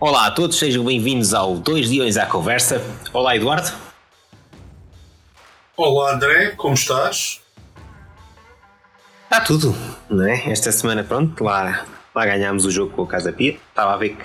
[0.00, 2.80] Olá a todos, sejam bem-vindos ao Dois Diões à Conversa.
[3.12, 3.72] Olá, Eduardo.
[5.76, 7.40] Olá, André, como estás?
[9.24, 9.74] Está tudo,
[10.08, 10.52] não é?
[10.52, 11.84] Esta semana, pronto, lá,
[12.14, 13.58] lá ganhámos o jogo com o Casa Pia.
[13.70, 14.24] Estava a ver que,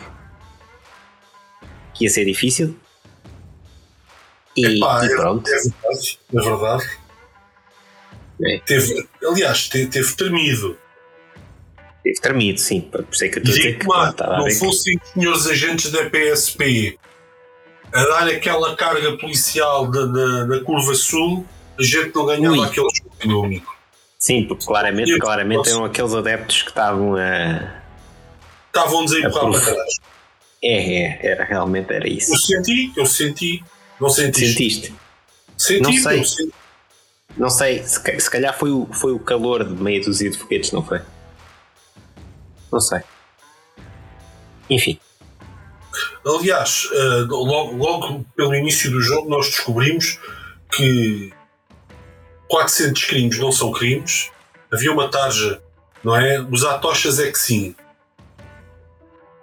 [1.95, 2.77] que ia ser difícil.
[4.55, 5.47] E, Epá, e é pronto.
[5.49, 6.99] É, verdade, é verdade.
[8.45, 8.59] É.
[8.59, 10.77] Teve, aliás, teve, teve tremido.
[12.03, 12.81] Teve tremido, sim.
[12.81, 16.09] Por isso é que eu estou a dizer que não fossem os senhores agentes da
[16.09, 16.99] PSP
[17.93, 21.45] a dar aquela carga policial da, da, da curva sul,
[21.79, 22.67] a gente não ganhava Ui.
[22.67, 22.87] aquele
[23.23, 23.63] jogo.
[24.17, 27.81] Sim, porque claramente, claramente eram aqueles adeptos que estavam a.
[28.67, 29.99] Estavam a empurrar para trás.
[30.63, 32.33] É, é, era, realmente era isso.
[32.33, 33.63] Eu senti, eu senti.
[33.99, 34.47] Não sentiste?
[34.47, 34.95] Sentiste?
[35.57, 36.51] Senti, não sei.
[37.35, 40.71] Não sei, se, se calhar foi o, foi o calor de meia dúzia de foguetes,
[40.71, 41.01] não foi?
[42.73, 43.01] Não sei.
[44.67, 44.99] Enfim.
[46.25, 50.19] Aliás, uh, logo, logo, pelo início do jogo, nós descobrimos
[50.71, 51.31] que
[52.49, 54.31] 400 crimes não são crimes.
[54.73, 55.61] Havia uma tarja,
[56.03, 56.41] não é?
[56.41, 57.75] Usar tochas é que sim.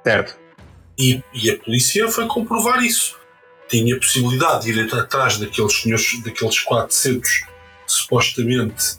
[0.02, 0.36] Certo.
[0.98, 3.16] E, e a polícia foi comprovar isso.
[3.68, 7.44] Tinha possibilidade de ir atrás daqueles senhores, daqueles 400
[7.86, 8.98] supostamente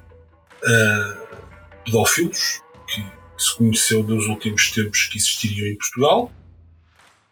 [0.64, 1.38] uh,
[1.84, 6.32] pedófilos que se conheceu nos últimos tempos que existiriam em Portugal.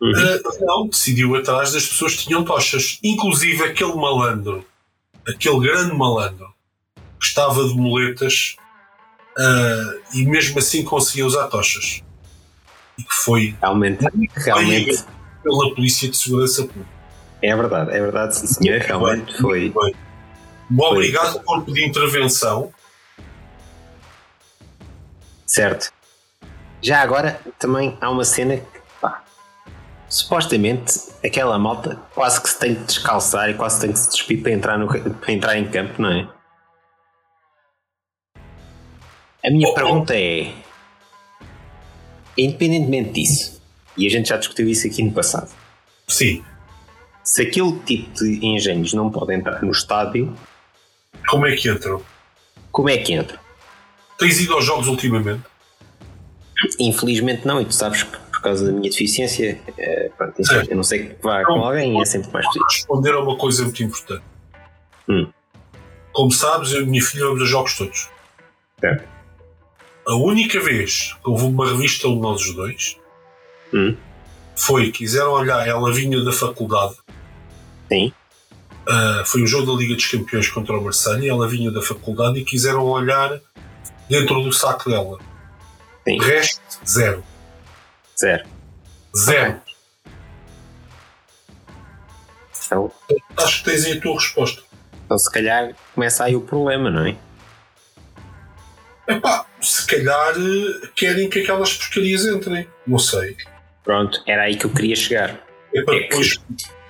[0.02, 0.12] Uhum.
[0.12, 4.66] Uh, não, decidiu atrás das pessoas que tinham tochas, inclusive aquele malandro,
[5.28, 6.48] aquele grande malandro
[7.20, 8.56] que estava de muletas
[9.38, 12.02] uh, e mesmo assim conseguia usar tochas.
[12.98, 15.04] E que foi realmente, realmente
[15.44, 16.90] pela Polícia de Segurança Pública.
[17.42, 18.80] É verdade, é verdade, sim, senhor.
[18.82, 19.70] Realmente foi.
[19.70, 19.96] Bem.
[20.78, 22.74] Obrigado, corpo de intervenção.
[25.46, 25.92] Certo.
[26.82, 29.24] Já agora também há uma cena que, pá,
[30.08, 34.42] supostamente aquela malta quase que se tem que descalçar e quase tem que se despir
[34.42, 36.30] para entrar, no, para entrar em campo, não é?
[39.46, 40.54] A minha pergunta é:
[42.38, 43.62] independentemente disso,
[43.98, 45.52] e a gente já discutiu isso aqui no passado,
[46.08, 46.44] sim.
[47.24, 50.36] Se aquele tipo de engenhos não pode entrar no estádio,
[51.28, 52.02] como é que entram?
[52.72, 53.40] Como é que entram?
[54.18, 55.44] Tens ido aos jogos ultimamente?
[56.80, 60.84] Infelizmente não, e tu sabes que por causa da minha deficiência, é, pronto, eu não
[60.84, 62.68] sei que vá com alguém e é sempre mais difícil.
[62.70, 64.24] responder a uma coisa muito importante.
[65.10, 65.28] Hum.
[66.14, 68.10] Como sabes, eu e a minha filha vamos aos jogos todos.
[68.82, 69.02] É.
[70.08, 72.98] A única vez que houve uma revista onde nós os dois
[73.74, 73.96] hum.
[74.56, 76.96] foi, quiseram olhar, ela vinha da faculdade.
[77.90, 78.14] Sim.
[78.88, 81.28] Uh, foi um jogo da Liga dos Campeões contra o Marseille.
[81.28, 83.40] Ela vinha da faculdade e quiseram olhar
[84.10, 85.20] dentro do saco dela.
[86.08, 86.20] Sim.
[86.20, 87.24] Resto, zero.
[88.20, 88.46] Zero.
[89.18, 89.62] Zero.
[92.66, 92.92] Então,
[93.38, 94.62] Acho que tens aí a tua resposta.
[95.06, 97.16] Então, se calhar, começa aí o problema, não é?
[99.08, 100.36] Epá, se calhar
[100.96, 102.68] querem que aquelas porcarias entrem.
[102.86, 103.36] Não sei.
[103.84, 105.40] Pronto, era aí que eu queria chegar.
[105.74, 106.40] É para depois.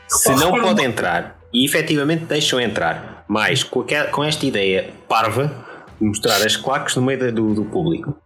[0.08, 5.66] Se não pode entrar e efetivamente deixam entrar, mas com, aquela, com esta ideia parva
[6.00, 8.22] de mostrar as claques no meio do, do público.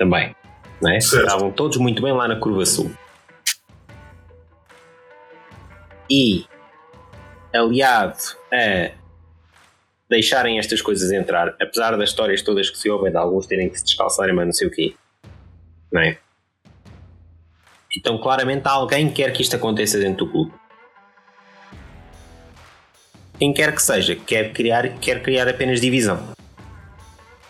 [0.00, 0.34] Também.
[0.80, 0.96] Não é?
[0.96, 2.90] Estavam todos muito bem lá na curva sul.
[6.08, 6.46] E
[7.52, 8.16] aliado
[8.50, 8.92] a
[10.08, 13.78] deixarem estas coisas entrar, apesar das histórias todas que se ouvem de alguns terem que
[13.78, 14.94] se descalçarem, mas não sei o quê.
[15.92, 16.16] Não é?
[17.94, 20.60] Então, claramente, alguém quer que isto aconteça dentro do clube
[23.38, 26.34] quem quer que seja, quer criar, quer criar apenas divisão.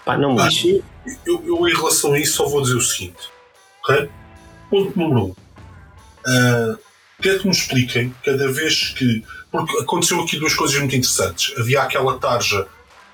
[0.05, 0.83] Pá, não me
[1.27, 3.31] eu, eu, em relação a isso, só vou dizer o seguinte:
[3.83, 4.09] ok?
[4.69, 5.31] Ponto número um.
[5.31, 6.79] Uh,
[7.21, 9.25] quero que me expliquem, cada vez que.
[9.51, 11.55] Porque aconteceu aqui duas coisas muito interessantes.
[11.59, 12.67] Havia aquela tarja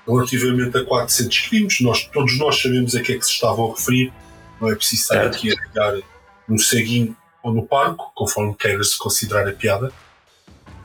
[0.07, 3.75] relativamente a 400 crimes, nós, todos nós sabemos a que é que se estavam a
[3.75, 4.13] referir,
[4.61, 5.99] não é preciso estar aqui a ligar
[6.47, 9.91] no ceguinho ou no parco, conforme queiras considerar a piada.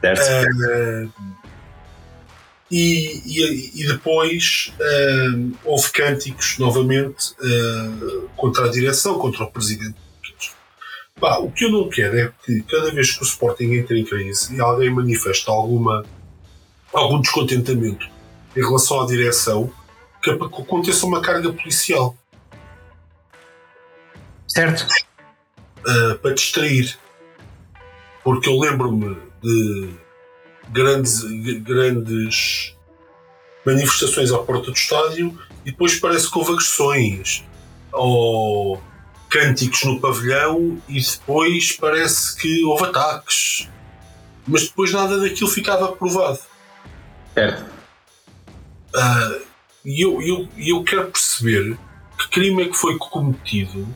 [0.01, 0.21] Certo.
[0.21, 1.42] Uh,
[2.73, 9.95] e, e, e depois uh, houve cânticos novamente uh, contra a direção, contra o presidente.
[11.21, 14.05] Bah, o que eu não quero é que cada vez que o Sporting entra em
[14.07, 16.03] crise e alguém manifesta alguma,
[16.91, 18.09] algum descontentamento
[18.57, 19.71] em relação à direção,
[20.23, 22.17] que aconteça uma carga policial.
[24.49, 24.87] Certo.
[25.81, 26.99] Uh, para distrair.
[28.25, 29.91] Porque eu lembro-me de
[30.73, 31.23] grandes,
[31.63, 32.75] grandes
[33.65, 37.45] manifestações à porta do estádio e depois parece que houve agressões
[37.93, 38.83] ou
[39.29, 43.69] cânticos no pavilhão e depois parece que houve ataques.
[44.47, 46.41] Mas depois nada daquilo ficava provado.
[47.35, 47.65] Certo.
[48.95, 49.41] Uh,
[49.85, 51.79] e eu, eu, eu quero perceber
[52.19, 53.89] que crime é que foi cometido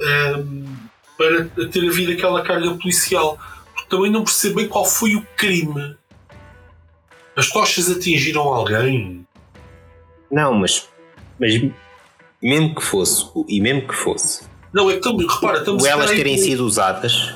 [0.00, 0.76] um,
[1.16, 3.38] para ter havido aquela carga policial.
[3.88, 5.96] Também não percebo bem qual foi o crime.
[7.36, 9.26] As tochas atingiram alguém?
[10.30, 10.88] Não, mas,
[11.38, 11.54] mas
[12.42, 14.44] mesmo que fosse, e mesmo que fosse.
[14.72, 17.34] Não, é que estamos, repara, estamos ou elas terem sido usadas.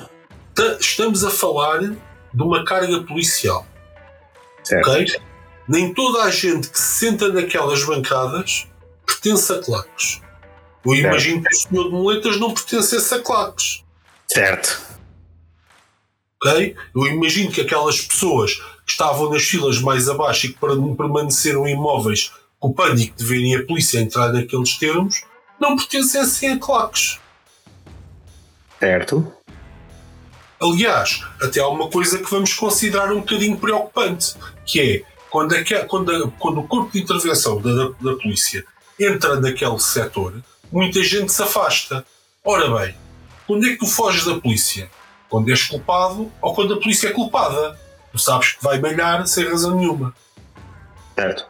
[0.79, 3.67] Estamos a falar de uma carga policial.
[4.63, 4.91] Certo.
[4.91, 5.07] Ok?
[5.67, 8.67] Nem toda a gente que se senta naquelas bancadas
[9.07, 10.21] pertence a claques.
[10.85, 11.07] Eu certo.
[11.07, 13.85] imagino que o senhor de moletas não pertencesse a claques.
[14.27, 14.83] Certo.
[16.45, 16.75] Ok?
[16.95, 18.55] Eu imagino que aquelas pessoas
[18.85, 23.57] que estavam nas filas mais abaixo e que permaneceram imóveis com o pânico de verem
[23.57, 25.23] a polícia entrar naqueles termos
[25.61, 27.21] não pertencessem a claques.
[28.81, 29.33] Certo.
[30.61, 34.35] Aliás, até há uma coisa que vamos considerar um bocadinho preocupante,
[34.65, 38.65] que é quando, é que, quando, quando o corpo de intervenção da, da, da polícia
[38.99, 40.35] entra naquele setor,
[40.71, 42.05] muita gente se afasta.
[42.45, 42.95] Ora bem,
[43.47, 44.91] quando é que tu foges da polícia?
[45.33, 47.81] Quando és culpado ou quando a polícia é culpada?
[48.13, 50.15] Tu sabes que vai malhar sem razão nenhuma.
[51.15, 51.47] Certo.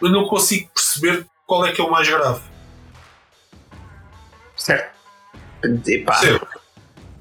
[0.00, 2.40] Eu não consigo perceber qual é que é o mais grave.
[4.56, 4.92] Certo.
[5.86, 6.48] Epá, certo.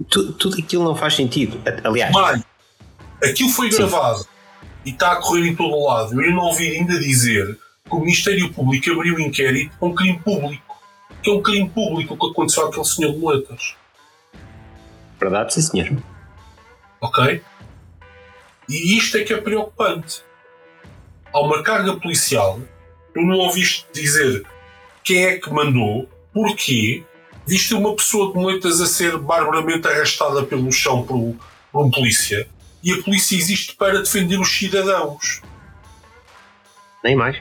[0.09, 1.61] Tu, tudo aquilo não faz sentido.
[1.83, 2.43] Aliás, Mas,
[3.23, 4.25] aquilo foi gravado
[4.83, 6.19] e está a correr em todo o lado.
[6.19, 10.19] Eu não ouvi ainda dizer que o Ministério Público abriu um inquérito com um crime
[10.19, 10.81] público.
[11.21, 13.75] Que é um crime público que aconteceu àquele senhor de moletas.
[15.21, 16.03] Verdade, sim, senhor.
[16.99, 17.43] Ok?
[18.67, 20.23] E isto é que é preocupante.
[21.31, 22.59] Há uma carga policial,
[23.13, 24.43] tu não ouviste dizer
[25.03, 27.03] quem é que mandou, porquê,
[27.45, 31.35] viste uma pessoa de moletas a ser barbaramente arrastada pelo chão por,
[31.71, 32.47] por um polícia
[32.83, 35.41] e a polícia existe para defender os cidadãos.
[37.03, 37.37] Nem mais.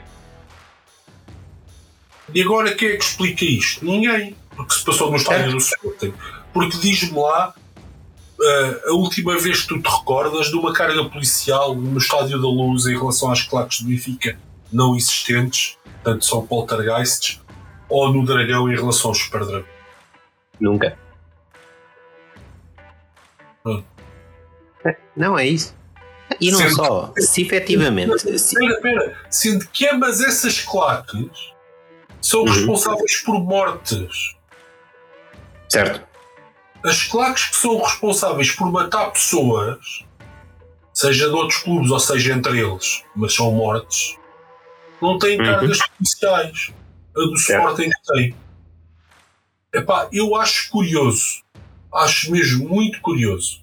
[2.33, 3.83] E agora quem é que explica isto?
[3.83, 4.35] Ninguém.
[4.55, 6.13] Porque se passou no estádio do Sporting.
[6.53, 7.53] Porque diz-me lá
[8.41, 12.47] uh, a última vez que tu te recordas de uma carga policial no estádio da
[12.47, 14.37] Luz em relação às claques de Benfica
[14.71, 17.39] não existentes, tanto são poltergeists,
[17.87, 19.65] ou no Dragão em relação ao Super Dragão?
[20.59, 20.97] Nunca.
[23.65, 23.83] Hum.
[25.15, 25.75] Não é isso.
[26.39, 28.15] E não sendo só, que, se efetivamente.
[28.15, 31.51] Espera, espera, sendo que ambas essas claques
[32.21, 32.51] são uhum.
[32.51, 34.35] responsáveis por mortes.
[35.67, 36.10] Certo.
[36.83, 40.03] As claques que são responsáveis por matar pessoas,
[40.93, 44.17] seja de outros clubes ou seja entre eles, mas são mortes,
[45.01, 45.45] não têm uhum.
[45.45, 46.71] cargas policiais.
[47.15, 48.35] A do Sporting tem.
[49.73, 51.41] Epá, eu acho curioso.
[51.93, 53.61] Acho mesmo muito curioso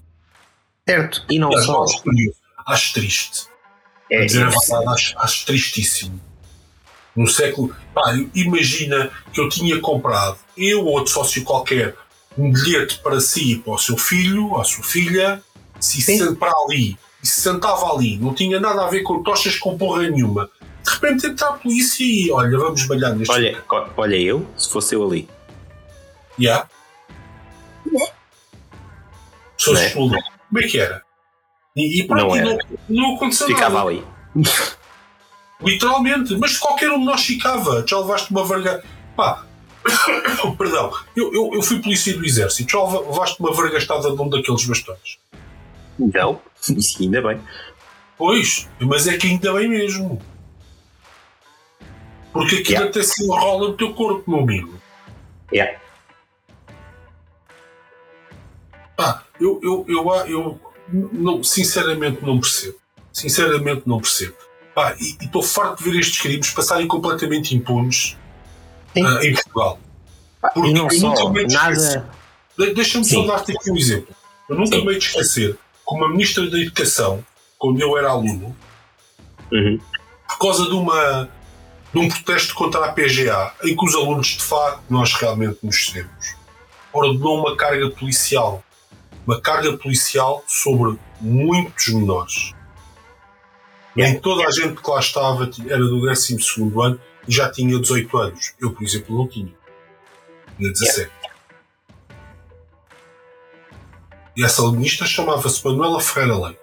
[0.89, 1.85] Certo, e não só.
[1.85, 2.03] Acho,
[2.67, 3.47] acho triste.
[4.11, 6.19] É, dizer a verdade, acho, acho tristíssimo.
[7.15, 7.77] No século.
[7.93, 11.95] Pá, imagina que eu tinha comprado, eu ou outro sócio qualquer,
[12.37, 15.43] um bilhete para si e para o seu filho, a sua filha,
[15.81, 19.57] se senta para ali e se sentava ali, não tinha nada a ver com tochas
[19.57, 20.51] com porra nenhuma.
[20.85, 23.33] De repente entra a polícia e olha, vamos balhar neste.
[23.33, 23.65] Olha,
[23.97, 25.29] olha eu, se fosse eu ali.
[26.39, 26.69] Já.
[27.91, 28.13] Yeah.
[29.57, 29.91] Pessoas é?
[29.91, 30.15] Como
[30.57, 31.03] é que era?
[31.77, 32.45] E, e pronto, não, era.
[32.45, 32.59] não,
[32.89, 33.91] não aconteceu ficava nada.
[33.91, 34.05] ali.
[35.61, 37.85] Literalmente, mas qualquer um de nós ficava.
[37.87, 38.85] Já levaste uma verga.
[39.17, 39.45] Pá,
[40.57, 42.71] perdão, eu, eu, eu, fui polícia do exército.
[42.71, 45.19] Já levaste uma vergastada de um daqueles bastões?
[45.99, 46.41] Não,
[46.77, 47.41] isso ainda bem.
[48.17, 50.21] Pois, mas é que ainda bem mesmo.
[52.33, 52.91] Porque aquilo yeah.
[52.91, 54.79] até se enrola no teu corpo, meu amigo.
[55.53, 55.81] Yeah.
[58.97, 60.61] Pá, eu, eu, eu, eu
[61.13, 62.79] não, sinceramente não percebo.
[63.13, 64.35] Sinceramente não percebo.
[64.75, 68.17] Pá, e estou farto de ver estes crimes passarem completamente impunes
[69.05, 69.79] uh, em Portugal.
[70.55, 72.11] Porque e não só, nada.
[72.75, 74.15] Deixa-me só dar-te aqui um exemplo.
[74.49, 74.85] Eu nunca Sim.
[74.85, 77.25] me hei de esquecer que uma ministra da Educação,
[77.59, 78.55] quando eu era aluno,
[79.53, 79.81] uhum.
[80.29, 81.29] por causa de uma
[81.93, 85.87] de um protesto contra a PGA, em que os alunos de facto nós realmente nos
[85.87, 86.37] cedemos,
[86.93, 88.63] ordenou uma carga policial
[89.29, 92.55] uma carga policial sobre muitos menores.
[93.95, 96.39] Nem toda a gente que lá estava era do 12
[96.83, 98.55] ano já tinha 18 anos.
[98.61, 99.53] Eu, por exemplo, não tinha.
[100.57, 101.11] Tinha 17.
[104.37, 106.61] E essa ministra chamava-se Manuela Ferreira Leite.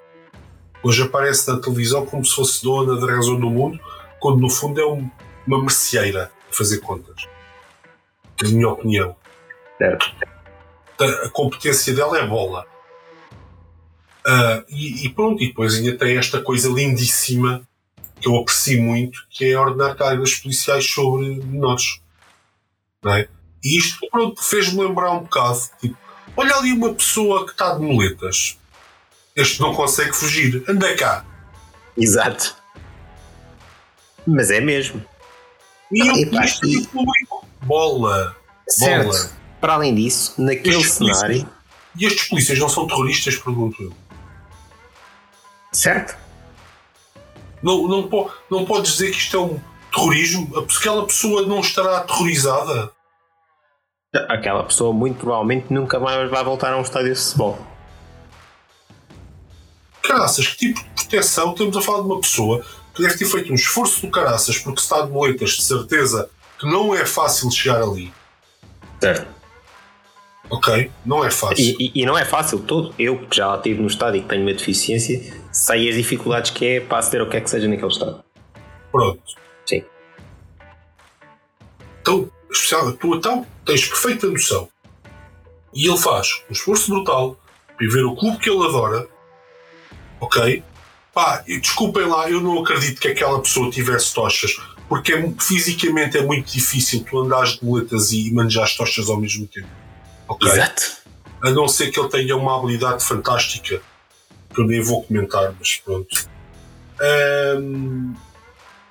[0.81, 3.79] Hoje aparece na televisão como se fosse dona da razão do mundo,
[4.19, 5.10] quando no fundo é um,
[5.45, 7.27] uma merceeira a fazer contas.
[8.41, 9.15] Na minha opinião.
[9.77, 10.15] Certo.
[11.00, 12.65] A competência dela é bola.
[14.25, 17.67] Uh, e, e, pronto, e depois ainda tem esta coisa lindíssima
[18.25, 22.01] que eu aprecio muito, que é ordenar cargas policiais sobre menores.
[23.03, 23.29] Não é?
[23.63, 25.96] E isto, pronto, fez-me lembrar um bocado, tipo,
[26.36, 28.58] olha ali uma pessoa que está de moletas.
[29.36, 30.63] Este não consegue fugir.
[30.67, 31.24] Anda cá.
[31.96, 32.55] Exato.
[34.25, 35.05] Mas é mesmo.
[35.91, 36.89] E eu, Epa, isto e...
[37.62, 38.36] bola.
[38.67, 39.12] Certo.
[39.12, 39.32] Bola.
[39.62, 41.20] Para além disso, naquele estes cenário.
[41.27, 41.51] Polícias,
[42.00, 43.94] e estes polícias não são terroristas, pergunto eu.
[45.72, 46.25] Certo.
[47.65, 49.60] Não, não, não podes dizer que isto é um
[49.91, 50.60] terrorismo?
[50.60, 52.91] Aquela pessoa não estará aterrorizada?
[54.29, 57.57] Aquela pessoa, muito provavelmente, nunca mais vai voltar a um estádio de futebol.
[60.03, 61.53] Caraças, que tipo de proteção?
[61.53, 64.79] Estamos a falar de uma pessoa que deve ter feito um esforço do caraças porque
[64.79, 66.29] está de moletas de certeza
[66.60, 68.13] que não é fácil chegar ali.
[69.01, 69.27] Certo.
[70.51, 71.75] Ok, não é fácil.
[71.79, 72.93] E, e, e, não é fácil todo.
[73.00, 76.51] Eu, que já lá estive no estádio e que tenho uma deficiência, sei as dificuldades
[76.51, 78.21] que é para aceder o que é que seja naquele estado.
[78.91, 79.21] Pronto.
[79.65, 79.85] Sim.
[82.01, 84.67] Então, especial, tu então tens perfeita noção.
[85.74, 87.39] E ele faz um esforço brutal
[87.77, 89.07] para ver o clube que ele adora.
[90.19, 90.62] Ok?
[91.13, 94.57] Pá, desculpem lá, eu não acredito que aquela pessoa tivesse tochas,
[94.89, 99.17] porque é, fisicamente é muito difícil tu andares de muletas e manejar as tochas ao
[99.17, 99.69] mesmo tempo.
[100.27, 100.51] Ok?
[100.51, 100.97] Exato.
[101.41, 103.81] A não ser que ele tenha uma habilidade fantástica,
[104.55, 106.27] que eu nem vou comentar, mas pronto.
[107.59, 108.13] Um,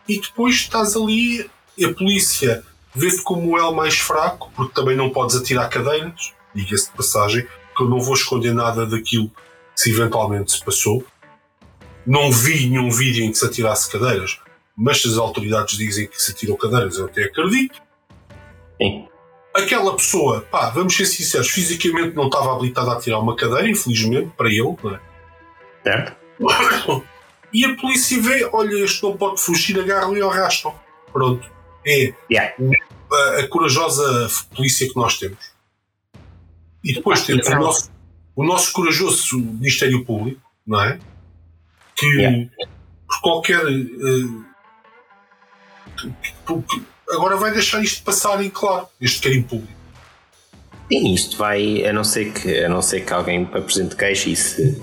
[0.06, 1.50] e depois estás ali,
[1.82, 2.62] a polícia
[2.94, 7.46] vê-te como o L mais fraco, porque também não podes atirar cadeiras, diga-se de passagem,
[7.76, 11.04] que eu não vou esconder nada daquilo que se eventualmente se passou.
[12.06, 14.38] Não vi nenhum vídeo em que se atirasse cadeiras,
[14.76, 17.82] mas se as autoridades dizem que se atirou cadeiras, eu até acredito.
[18.80, 19.08] Sim.
[19.56, 24.30] Aquela pessoa, pá, vamos ser sinceros, fisicamente não estava habilitada a tirar uma cadeira, infelizmente,
[24.36, 25.00] para ele, não é?
[25.84, 26.16] Certo.
[27.52, 30.74] E a polícia vê, olha, este não pode fugir, agarram e o arrastam.
[31.12, 31.48] Pronto.
[31.86, 32.52] É yeah.
[33.12, 35.38] a, a, corajosa polícia que nós temos.
[36.82, 37.90] E depois temos o nosso,
[38.34, 40.98] o nosso corajoso Ministério Público, não é?
[41.96, 42.50] que yeah.
[43.06, 43.64] por qualquer.
[43.66, 44.44] Uh,
[47.10, 49.72] agora vai deixar isto passar em claro, este carinho público.
[50.90, 54.36] Sim, isto vai, a não ser que, a não ser que alguém apresente queixa e,
[54.36, 54.82] se,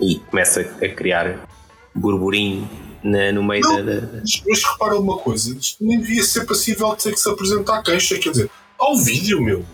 [0.00, 1.46] e comece a, criar
[1.94, 2.68] burburinho
[3.02, 4.20] na, no meio não, da, da.
[4.20, 7.82] Mas, mas repara uma coisa, isto nem devia ser passível de ter que se apresentar
[7.82, 9.64] queixa, quer dizer, ao vídeo, meu.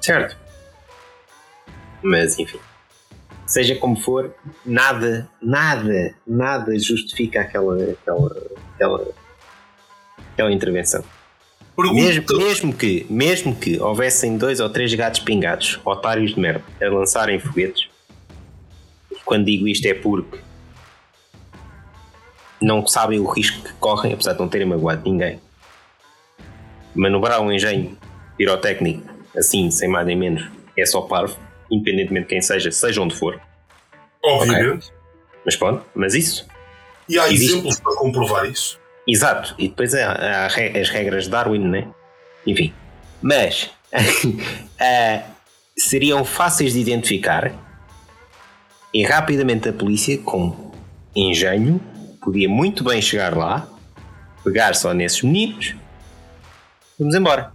[0.00, 0.36] Certo.
[2.02, 2.58] Mas enfim
[3.46, 4.34] seja como for,
[4.64, 8.42] nada, nada, nada justifica aquela, aquela,
[8.74, 9.08] aquela,
[10.32, 11.04] aquela intervenção.
[11.78, 16.88] Mesmo, mesmo, que, mesmo que houvessem dois ou três gatos pingados, otários de merda, a
[16.88, 17.88] lançarem foguetes,
[19.26, 20.38] quando digo isto é porque
[22.62, 25.38] não sabem o risco que correm, apesar de não terem magoado ninguém.
[26.94, 27.98] Manobrar um engenho
[28.38, 31.38] pirotécnico assim, sem mais nem menos, é só parvo
[31.70, 33.40] independentemente de quem seja, seja onde for.
[34.24, 34.86] Obviamente.
[34.86, 34.96] Okay.
[35.44, 36.46] Mas pronto, mas isso.
[37.08, 37.52] E há existe.
[37.52, 38.78] exemplos para comprovar isso.
[39.06, 41.88] Exato, e depois há, há as regras de Darwin, né?
[42.46, 42.72] Enfim.
[43.22, 45.22] Mas uh,
[45.76, 47.52] seriam fáceis de identificar
[48.96, 50.72] e rapidamente a polícia, com
[51.14, 51.78] engenho,
[52.22, 53.68] podia muito bem chegar lá,
[54.42, 55.74] pegar só nesses meninos,
[56.98, 57.52] vamos embora.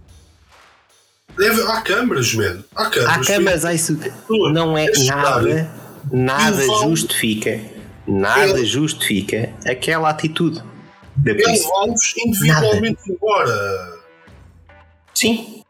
[1.36, 2.64] Deve, há câmaras, mano.
[2.76, 3.28] Há câmaras.
[3.28, 3.98] Há câmaras, há isso.
[4.52, 5.68] Não é nada,
[6.12, 7.60] nada justifica,
[8.06, 10.62] nada justifica aquela atitude.
[11.26, 13.12] Ele levá-los individualmente nada.
[13.12, 13.98] embora.
[15.12, 15.64] Sim.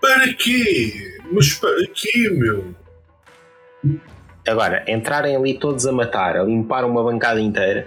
[0.00, 1.20] Para quê?
[1.30, 2.74] Mas para quê, meu?
[4.46, 7.86] Agora, entrarem ali todos a matar, a limpar uma bancada inteira,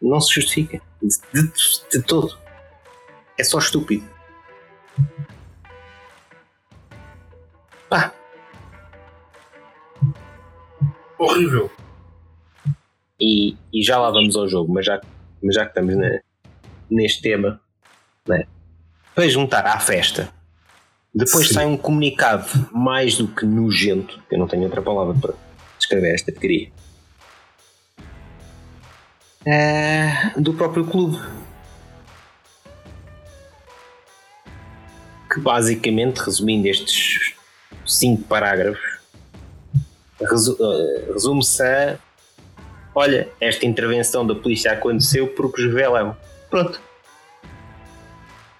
[0.00, 0.80] não se justifica.
[1.02, 1.52] De, de,
[1.92, 2.38] de todo.
[3.38, 4.04] É só estúpido.
[7.90, 8.10] Ah.
[11.18, 11.70] Horrível.
[13.20, 15.00] E, e já lá vamos ao jogo, mas já,
[15.42, 16.20] mas já que estamos na,
[16.90, 17.60] neste tema,
[18.26, 18.46] né?
[19.14, 20.32] para juntar à festa,
[21.14, 21.54] depois Sim.
[21.54, 25.34] sai um comunicado mais do que nojento, que eu não tenho outra palavra para
[25.92, 26.70] descrever esta porcaria,
[29.44, 31.18] é, do próprio clube.
[35.32, 37.34] Que basicamente, resumindo estes
[37.86, 38.80] cinco parágrafos,
[40.20, 41.98] eh, resume-se a
[42.94, 46.16] olha, esta intervenção da polícia aconteceu porque os velam.
[46.50, 46.80] Pronto.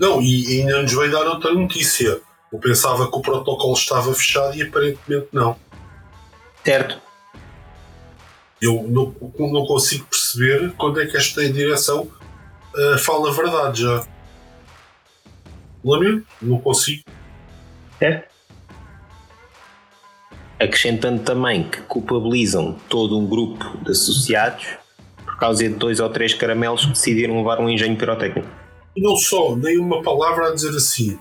[0.00, 2.20] Não, e ainda nos vai dar outra notícia.
[2.50, 5.56] Eu pensava que o protocolo estava fechado e aparentemente não.
[6.64, 7.11] Certo.
[8.62, 14.06] Eu não, não consigo perceber quando é que esta direção uh, fala a verdade já.
[15.84, 17.02] Lamento, não consigo.
[18.00, 18.22] É.
[20.60, 24.64] Acrescentando também que culpabilizam todo um grupo de associados
[25.24, 28.48] por causa de dois ou três caramelos que decidiram levar um engenho pirotécnico.
[28.94, 31.18] E não só, nem uma palavra a dizer assim.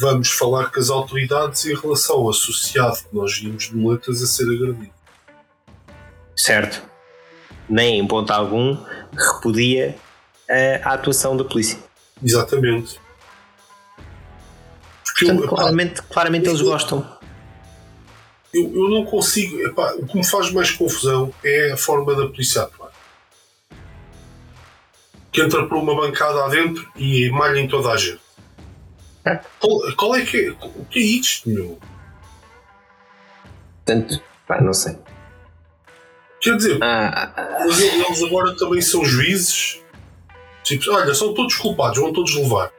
[0.00, 4.26] vamos falar com as autoridades em relação ao associado que nós vimos de muletas a
[4.26, 5.03] ser agredido.
[6.36, 6.82] Certo.
[7.68, 8.76] Nem em ponto algum
[9.12, 9.96] repudia
[10.48, 11.78] a, a atuação da polícia.
[12.22, 13.00] Exatamente.
[15.04, 17.18] Porque Portanto, eu, claramente, epá, claramente eles gostam.
[18.52, 19.60] Eu, eu não consigo.
[19.66, 22.90] Epá, o que me faz mais confusão é a forma da polícia atuar.
[25.30, 28.20] Que entra por uma bancada adentro e malha em toda a gente.
[29.24, 29.40] É.
[29.58, 30.50] Qual, qual, é que é?
[30.50, 31.78] O que é isto, meu?
[33.84, 34.96] Portanto, pá, não sei.
[36.44, 39.82] Quer dizer, ah, ah, eles agora também são juízes.
[40.62, 42.70] Tipo, olha, são todos culpados, vão todos levar.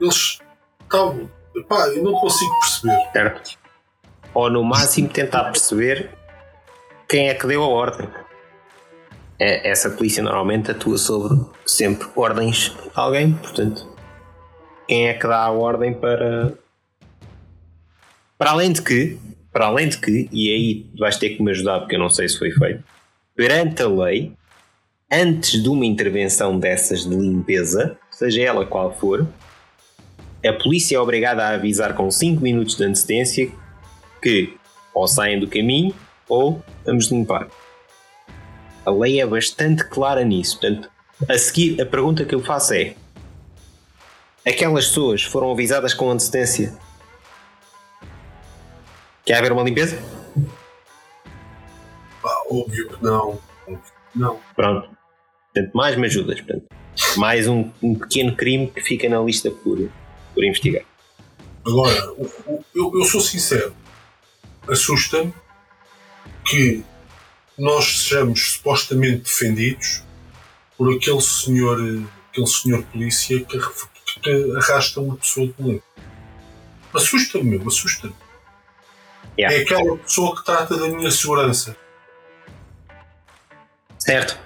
[0.00, 0.38] Eles
[0.82, 1.30] estavam.
[1.68, 3.10] Pá, eu não consigo perceber.
[3.12, 3.58] Certo.
[4.32, 6.10] Ou no máximo tentar perceber
[7.06, 8.08] quem é que deu a ordem.
[9.38, 13.94] É, essa polícia normalmente atua sobre sempre ordens de alguém, portanto,
[14.88, 16.54] quem é que dá a ordem para.
[18.38, 19.18] Para além de que,
[19.54, 22.28] para além de que, e aí vais ter que me ajudar porque eu não sei
[22.28, 22.82] se foi feito,
[23.36, 24.32] perante a lei,
[25.10, 29.24] antes de uma intervenção dessas de limpeza, seja ela qual for,
[30.44, 33.50] a polícia é obrigada a avisar com 5 minutos de antecedência
[34.20, 34.54] que
[34.92, 35.94] ou saem do caminho
[36.28, 37.46] ou vamos limpar.
[38.84, 40.58] A lei é bastante clara nisso.
[40.58, 40.90] Portanto,
[41.28, 42.94] a seguir, a pergunta que eu faço é:
[44.44, 46.76] aquelas pessoas foram avisadas com antecedência
[49.24, 49.98] Quer haver uma limpeza?
[52.22, 53.40] Ah, óbvio que não.
[54.14, 54.38] Não.
[54.54, 54.90] Pronto.
[55.52, 56.40] Portanto, mais me ajudas.
[56.40, 56.66] Portanto,
[57.16, 59.78] mais um, um pequeno crime que fica na lista por,
[60.34, 60.84] por investigar.
[61.66, 61.94] Agora,
[62.74, 63.74] eu, eu sou sincero.
[64.68, 65.32] Assusta-me
[66.44, 66.84] que
[67.58, 70.02] nós sejamos supostamente defendidos
[70.76, 71.78] por aquele senhor,
[72.30, 73.58] aquele senhor polícia que,
[74.22, 75.84] que arrasta uma pessoa de lento.
[76.92, 78.14] Assusta-me, meu, assusta-me.
[79.38, 79.56] Yeah.
[79.56, 81.76] É aquela pessoa que trata da minha segurança.
[83.98, 84.38] Certo.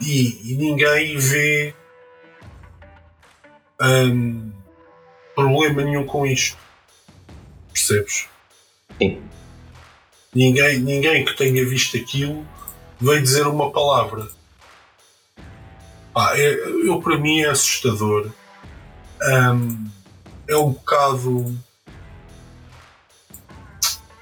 [0.00, 1.74] E, e ninguém vê
[3.80, 4.50] um,
[5.34, 6.56] problema nenhum com isto.
[7.72, 8.28] Percebes?
[8.98, 9.22] Sim.
[10.34, 12.46] Ninguém, ninguém que tenha visto aquilo
[13.00, 14.28] veio dizer uma palavra.
[16.34, 16.54] É,
[16.86, 18.30] eu, para mim, é assustador.
[19.22, 19.90] Um,
[20.48, 21.58] é um bocado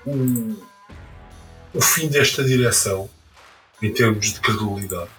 [0.09, 3.09] o, o fim desta direção
[3.83, 5.11] em termos de credibilidade.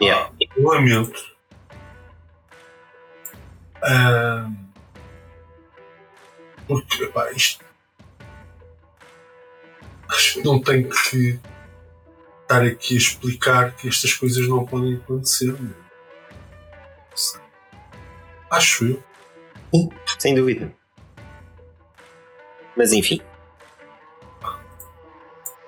[0.00, 0.30] Yeah.
[0.56, 1.36] lamento.
[3.82, 4.50] Ah,
[6.66, 7.64] porque epá, isto
[10.08, 11.38] acho que não tenho que
[12.42, 15.54] estar aqui a explicar que estas coisas não podem acontecer.
[18.50, 19.04] Acho eu.
[20.18, 20.77] Sem dúvida.
[22.78, 23.20] Mas enfim.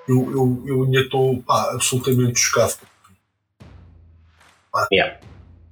[0.07, 2.77] Eu, eu, eu ainda estou absolutamente chocado.
[4.70, 5.20] Pá, yeah.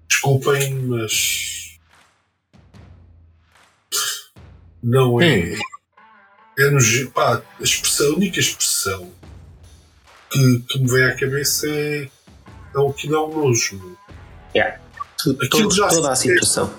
[0.08, 1.78] Desculpem, mas.
[4.82, 5.38] Não é.
[5.38, 5.58] Hum.
[6.58, 9.12] É no, pá, a, expressão, a única expressão
[10.28, 12.10] que, que me vem à cabeça é,
[12.74, 13.96] é o que dá um nojo.
[14.56, 14.80] Yeah.
[15.40, 16.74] Aquilo já toda a situação.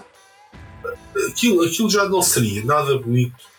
[1.30, 3.50] Aquilo, aquilo já não seria nada bonito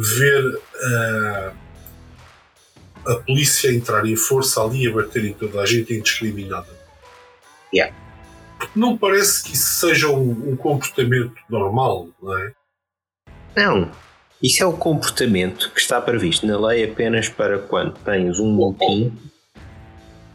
[0.00, 1.52] ver uh,
[3.06, 6.68] a polícia entrar em força ali a bater em toda a gente indiscriminada.
[7.72, 7.94] Yeah.
[8.74, 12.52] Não parece que isso seja um, um, comportamento normal, não é?
[13.56, 13.90] Não.
[14.42, 19.12] Isso é o comportamento que está previsto na lei apenas para quando tens um motim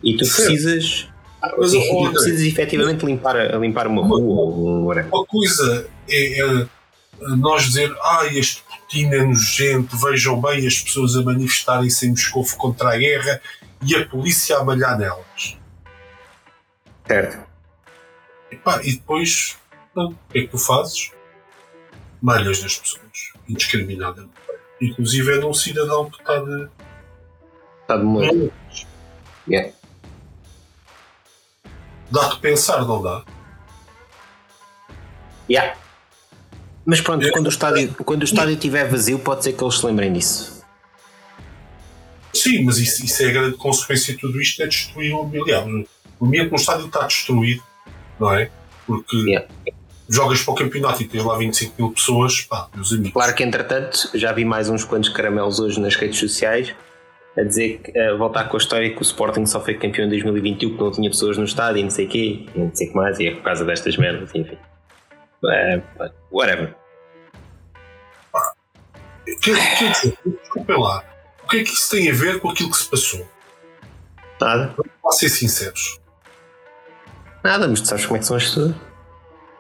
[0.03, 1.07] e tu precisas.
[1.41, 6.67] Ah, mas, e, precisas efetivamente limpar, limpar uma rua ou um Uma coisa é, é
[7.19, 12.45] nós dizer, ah, este Putin é nojento, vejam bem as pessoas a manifestarem-se em Moscou
[12.57, 13.41] contra a guerra
[13.81, 15.57] e a polícia a malhar nelas.
[17.07, 17.45] Certo.
[18.51, 19.57] E, pá, e depois,
[19.95, 21.11] não, o que é que tu fazes?
[22.21, 24.33] Malhas das pessoas, indiscriminadamente.
[24.81, 26.69] Inclusive é de um cidadão que está de.
[27.81, 28.51] Está de molho.
[29.47, 29.71] Yeah.
[32.11, 33.23] Dá-te pensar, não dá?
[35.49, 35.77] Yeah.
[36.85, 39.85] Mas pronto, quando o, estádio, quando o estádio estiver vazio, pode ser que eles se
[39.85, 40.63] lembrem disso.
[42.31, 45.87] Sim, mas isso, isso é a grande consequência de tudo isto: é destruir o mobiliário.
[46.19, 47.63] O momento que o estádio está destruído,
[48.19, 48.51] não é?
[48.85, 49.47] Porque yeah.
[50.07, 53.13] jogas para o campeonato e tens lá 25 mil pessoas, pá, meus amigos.
[53.13, 56.73] Claro que entretanto já vi mais uns quantos caramelos hoje nas redes sociais
[57.37, 60.09] a dizer que uh, voltar com a história que o Sporting só foi campeão em
[60.09, 62.87] 2021 porque não tinha pessoas no estádio e não sei o quê, e não sei
[62.87, 64.57] o que mais, e é por causa destas merdas, enfim.
[65.43, 66.75] Uh, whatever.
[69.41, 71.03] Quer, quer dizer, desculpem lá,
[71.43, 73.27] o que é que isso tem a ver com aquilo que se passou?
[74.39, 74.75] Nada.
[75.01, 75.99] Vamos ser sinceros.
[77.43, 78.75] Nada, mas tu sabes como é que são as pessoas.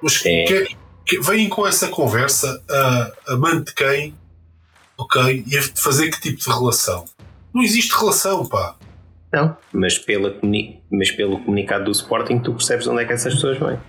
[0.01, 0.43] Mas é.
[0.45, 4.15] que, que, vêm com essa conversa a, a mãe de quem,
[4.97, 7.05] ok, e a fazer que tipo de relação?
[7.53, 8.75] Não existe relação, pá.
[9.31, 10.35] Não, mas, pela,
[10.91, 13.79] mas pelo comunicado do Sporting tu percebes onde é que essas pessoas vêm.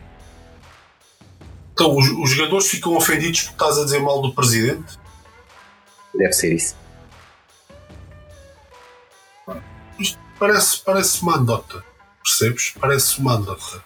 [1.77, 4.99] Então, os, os jogadores ficam ofendidos porque estás a dizer mal do presidente?
[6.15, 6.75] Deve ser isso.
[9.99, 11.85] Isto parece, parece uma andota.
[12.25, 12.73] Percebes?
[12.81, 13.85] Parece uma andota.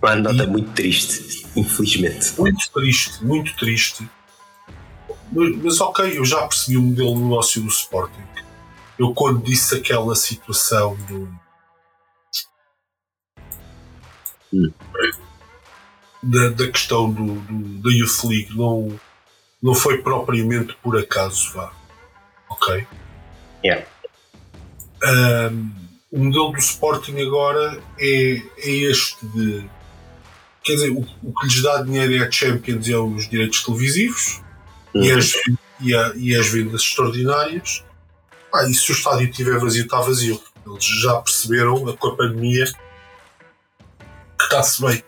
[0.00, 2.40] Uma andota e, muito triste, infelizmente.
[2.40, 4.08] Muito triste, muito triste.
[5.30, 8.30] Mas, mas ok, eu já percebi o modelo de negócio do Sporting
[9.00, 11.26] eu quando disse aquela situação do.
[14.52, 14.70] Hum.
[16.22, 19.00] Da, da questão do, do, da Youth League não,
[19.62, 21.72] não foi propriamente por acaso, vá.
[22.50, 22.86] Ok?
[23.64, 23.86] Yeah.
[25.02, 25.70] Um,
[26.12, 29.64] o modelo do Sporting agora é, é este de.
[30.62, 33.64] Quer dizer, o, o que lhes dá dinheiro é a Champions e é os direitos
[33.64, 34.42] televisivos
[34.94, 35.04] uhum.
[35.04, 35.32] e, as,
[35.80, 37.82] e, a, e as vendas extraordinárias
[38.52, 40.40] ah, e se o estádio estiver vazio, está vazio.
[40.66, 45.02] Eles já perceberam com a pandemia que está-se bem.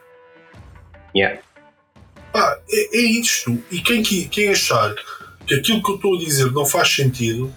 [1.15, 1.41] Yeah.
[2.35, 3.63] Ah, é, é isto.
[3.71, 4.95] E quem, quem achar
[5.47, 7.53] que aquilo que eu estou a dizer não faz sentido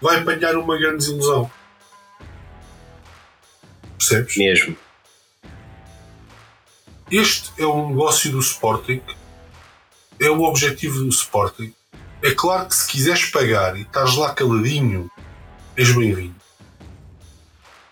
[0.00, 1.50] vai apanhar uma grande desilusão.
[3.98, 4.36] Percebes?
[4.36, 4.76] Mesmo.
[7.10, 9.00] Este é um negócio do Sporting.
[10.20, 11.72] É o objetivo do Sporting.
[12.22, 15.10] É claro que se quiseres pagar e estás lá caladinho
[15.76, 16.34] és bem-vindo.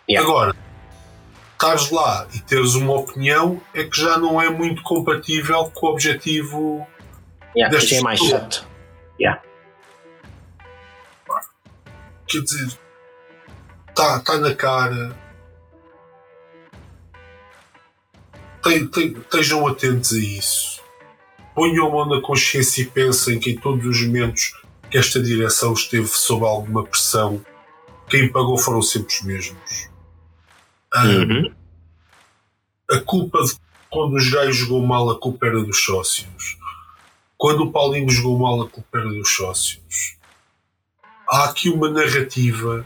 [0.08, 0.28] Yeah.
[0.28, 0.56] Agora,
[1.54, 5.90] estares lá e teres uma opinião é que já não é muito compatível com o
[5.90, 6.86] objetivo
[7.56, 8.66] yeah, desta é mais chato.
[9.18, 9.42] Yeah.
[12.28, 12.78] Quer dizer,
[13.88, 15.16] está tá na cara.
[18.66, 20.82] Estejam atentos a isso.
[21.54, 24.52] Ponham a mão na consciência e pensem que em todos os momentos
[24.90, 27.44] que esta direção esteve sob alguma pressão
[28.08, 29.93] quem pagou foram sempre os mesmos.
[30.94, 31.52] Uhum.
[32.90, 33.54] A culpa de
[33.90, 36.58] quando os gajos jogou mal, a culpa era dos sócios.
[37.36, 40.16] Quando o Paulinho jogou mal, a culpa era dos sócios.
[41.28, 42.84] Há aqui uma narrativa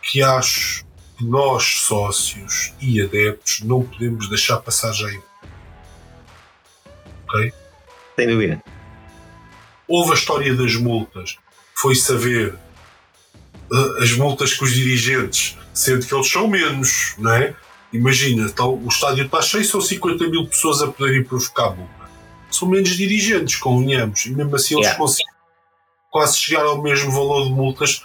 [0.00, 0.84] que acho
[1.16, 5.22] que nós, sócios e adeptos, não podemos deixar passar já em.
[7.24, 7.52] Ok?
[8.16, 8.62] Sem dúvida.
[9.88, 11.36] Houve a história das multas.
[11.74, 12.56] Foi saber
[14.00, 17.54] as multas com os dirigentes, sendo que eles são menos, não é?
[17.92, 22.02] Imagina, então, o estádio está cheio, são 50 mil pessoas a poderem provocar multa.
[22.50, 24.98] São menos dirigentes, convenhamos, e mesmo assim eles yeah.
[24.98, 25.32] conseguem
[26.10, 28.02] quase chegar ao mesmo valor de multas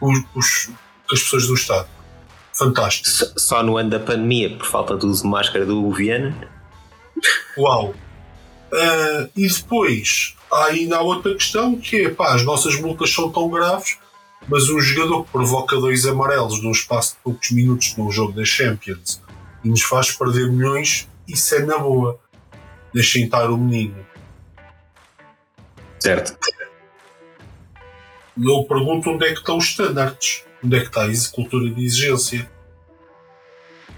[0.00, 1.88] que as pessoas do Estado.
[2.52, 3.08] Fantástico.
[3.38, 6.48] Só no ano da pandemia, por falta do uso de máscara do Viana.
[7.56, 7.94] Uau!
[8.72, 13.48] Uh, e depois, há ainda outra questão que é, pá, as nossas multas são tão
[13.48, 13.98] graves
[14.48, 18.44] mas um jogador que provoca dois amarelos num espaço de poucos minutos num jogo da
[18.44, 19.20] Champions
[19.64, 22.18] e nos faz perder milhões, isso é na boa.
[22.92, 24.04] Deixem estar o menino.
[25.98, 26.36] Certo.
[28.36, 31.84] Eu pergunto onde é que estão os standards, onde é que está a cultura de
[31.84, 32.50] exigência.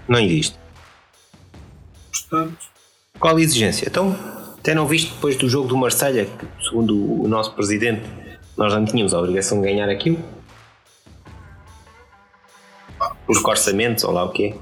[0.07, 0.57] Não existe.
[2.11, 2.57] Portanto.
[3.19, 3.87] Qual exigência?
[3.87, 4.15] Então,
[4.59, 8.03] até não viste depois do jogo do Marselha, que, segundo o nosso presidente,
[8.57, 10.19] nós não tínhamos a obrigação de ganhar aquilo?
[13.27, 14.55] Os orçamentos ou lá o quê?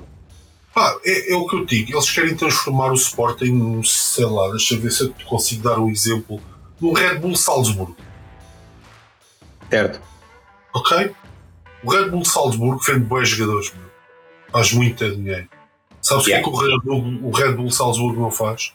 [0.74, 1.94] Pá, é, é, o que eu digo.
[1.94, 5.80] Eles querem transformar o Sporting num, sei lá, deixa eu ver se eu consigo dar
[5.80, 6.42] um exemplo,
[6.82, 7.96] num Red Bull Salzburgo.
[9.70, 10.02] Certo.
[10.74, 11.16] Ok?
[11.84, 13.92] O Red Bull Salzburgo vende bons jogadores, meu.
[14.52, 15.48] Faz muito dinheiro.
[16.02, 16.44] Sabes o yeah.
[16.44, 18.74] que é que o Red, Bull, o Red Bull Salzburgo não faz?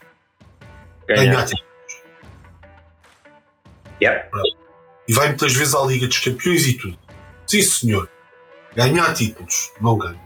[1.07, 1.69] Ganhar títulos.
[4.01, 4.29] Yeah.
[5.07, 6.97] E vai muitas vezes à Liga dos Campeões e tudo.
[7.45, 8.09] Sim, senhor
[8.75, 10.19] ganhar títulos, não ganha.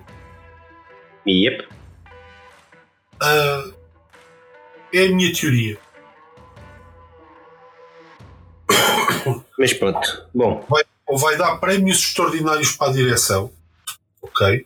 [1.28, 1.68] Yep.
[3.22, 3.74] Uh,
[4.94, 5.78] é a minha teoria.
[9.58, 10.66] Mas pronto, bom.
[10.70, 13.52] Vai, ou vai dar prémios extraordinários para a direção,
[14.22, 14.66] ok?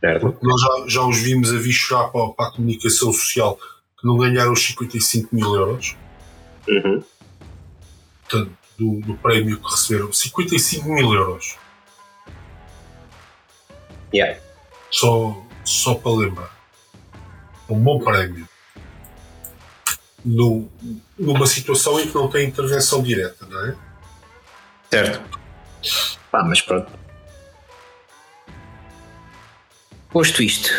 [0.00, 0.20] Certo.
[0.20, 4.06] Porque nós já, já os vimos a vir chorar para, para, a comunicação social que
[4.06, 5.96] não ganharam os 55 mil euros.
[6.68, 7.04] Uhum.
[8.22, 11.56] Portanto, do, do prémio que receberam, 55 mil euros
[14.16, 14.40] Yeah.
[14.90, 16.56] Só, só para lembrar.
[17.68, 18.48] Um bom prémio.
[20.24, 20.68] No,
[21.18, 23.76] numa situação em que não tem intervenção direta, não é?
[24.90, 25.40] Certo.
[26.30, 26.90] Pá, mas pronto.
[30.10, 30.70] Posto isto,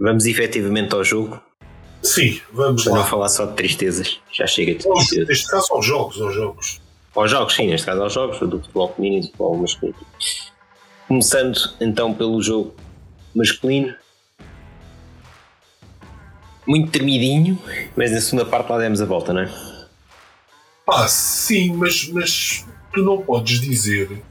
[0.00, 1.40] vamos efetivamente ao jogo
[2.04, 2.98] Sim, vamos para lá.
[2.98, 4.20] não falar só de tristezas.
[4.30, 5.28] Já chega de tristezas.
[5.28, 6.80] Neste caso, aos jogos, aos jogos.
[7.14, 9.98] Aos jogos, sim, neste caso aos jogos, do futebol feminino e do futebol masculino.
[11.06, 12.74] Começando então pelo jogo
[13.34, 13.94] masculino.
[16.66, 17.58] Muito termidinho,
[17.94, 19.50] mas na segunda parte lá demos a volta, não é?
[20.88, 24.22] Ah, sim, mas, mas tu não podes dizer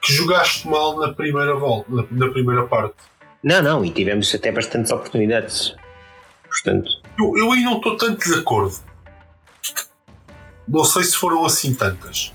[0.00, 2.96] que jogaste mal na primeira volta, na, na primeira parte.
[3.42, 5.74] Não, não, e tivemos até bastantes oportunidades.
[6.48, 8.76] Portanto, Eu, eu aí não estou tanto de acordo.
[10.66, 12.32] Não sei se foram assim tantas.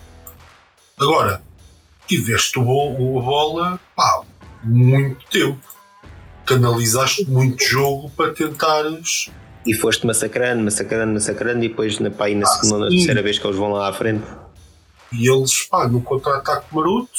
[0.99, 1.41] Agora,
[2.09, 2.61] tiveste o
[3.19, 4.23] a bola pá,
[4.63, 5.59] muito tempo.
[6.45, 9.29] Canalizaste muito jogo para tentares.
[9.65, 12.95] e foste massacrando, massacrando, massacrando, e depois na, pá, na segunda ou na sim.
[12.97, 14.23] terceira vez que eles vão lá à frente.
[15.13, 17.09] E eles, pá, no contra-ataque maroto,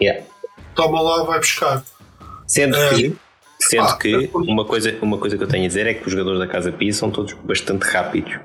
[0.00, 0.24] Yeah.
[0.74, 1.82] toma lá, vai buscar.
[2.46, 2.90] Sendo É.
[2.94, 3.16] que,
[3.58, 6.04] sendo Ah, que é uma, coisa, uma coisa que eu tenho a dizer é que
[6.06, 8.38] os jogadores da Casa Pia são todos bastante rápidos.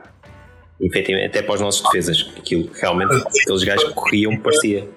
[0.79, 2.31] Efetivamente, até para os nossos defesas.
[2.37, 4.89] Aquilo que realmente, aqueles gajos que corriam, parecia.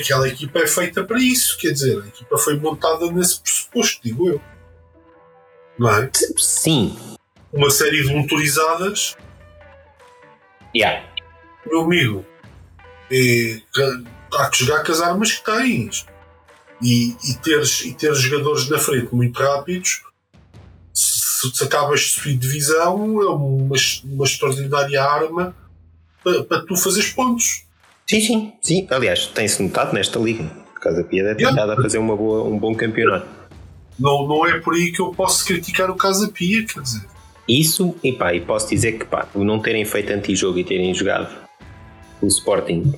[0.00, 4.28] Aquela equipa é feita para isso, quer dizer, a equipa foi montada nesse pressuposto, digo
[4.28, 4.40] eu.
[5.78, 6.10] Não é?
[6.36, 6.96] Sim,
[7.52, 9.16] Uma série de motorizadas
[10.74, 11.06] yeah.
[11.66, 12.26] meu amigo,
[13.10, 13.60] é,
[14.34, 16.06] há que jogar com as armas que tens.
[16.82, 20.02] E, e, teres, e teres jogadores na frente muito rápidos,
[20.92, 25.56] se, se acabas de subir divisão, é uma, uma extraordinária arma
[26.22, 27.65] para, para tu fazeres pontos.
[28.08, 28.86] Sim, sim, sim.
[28.90, 30.44] Aliás, tem-se notado nesta liga.
[30.80, 31.48] Casa Pia é Yeah.
[31.48, 33.26] tentada a fazer uma boa, um bom campeonato.
[33.98, 37.06] Não, não é por aí que eu posso criticar o Casa Pia, quer dizer.
[37.48, 40.92] Isso, e pá, e posso dizer que pá, o não terem feito antijogo e terem
[40.92, 41.28] jogado
[42.20, 42.94] o Sporting,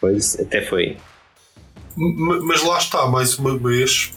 [0.00, 0.96] pois até foi.
[1.96, 4.12] Mas lá está, mais uma vez,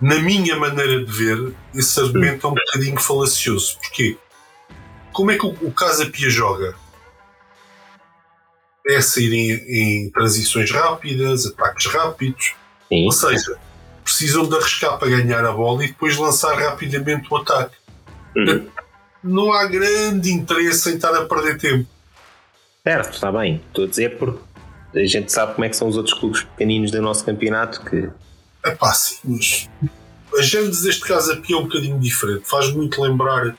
[0.00, 3.78] na minha maneira de ver, esse argumento é um bocadinho falacioso.
[3.78, 4.16] Porquê?
[5.12, 6.76] Como é que o, o Casa Pia joga?
[8.88, 12.54] É sair em, em transições rápidas, ataques rápidos,
[12.88, 13.58] Sim, ou seja,
[14.02, 17.76] precisam de arriscar para ganhar a bola e depois lançar rapidamente o ataque.
[18.34, 18.66] Uhum.
[19.22, 21.86] Não há grande interesse em estar a perder tempo.
[22.82, 23.62] certo, está bem.
[23.68, 24.40] Estou a dizer porque
[24.94, 28.08] a gente sabe como é que são os outros clubes pequeninos do nosso campeonato que
[28.64, 29.68] É pá, sim, mas
[30.36, 32.48] a Jandes deste caso aqui é um bocadinho diferente.
[32.48, 33.54] Faz muito lembrar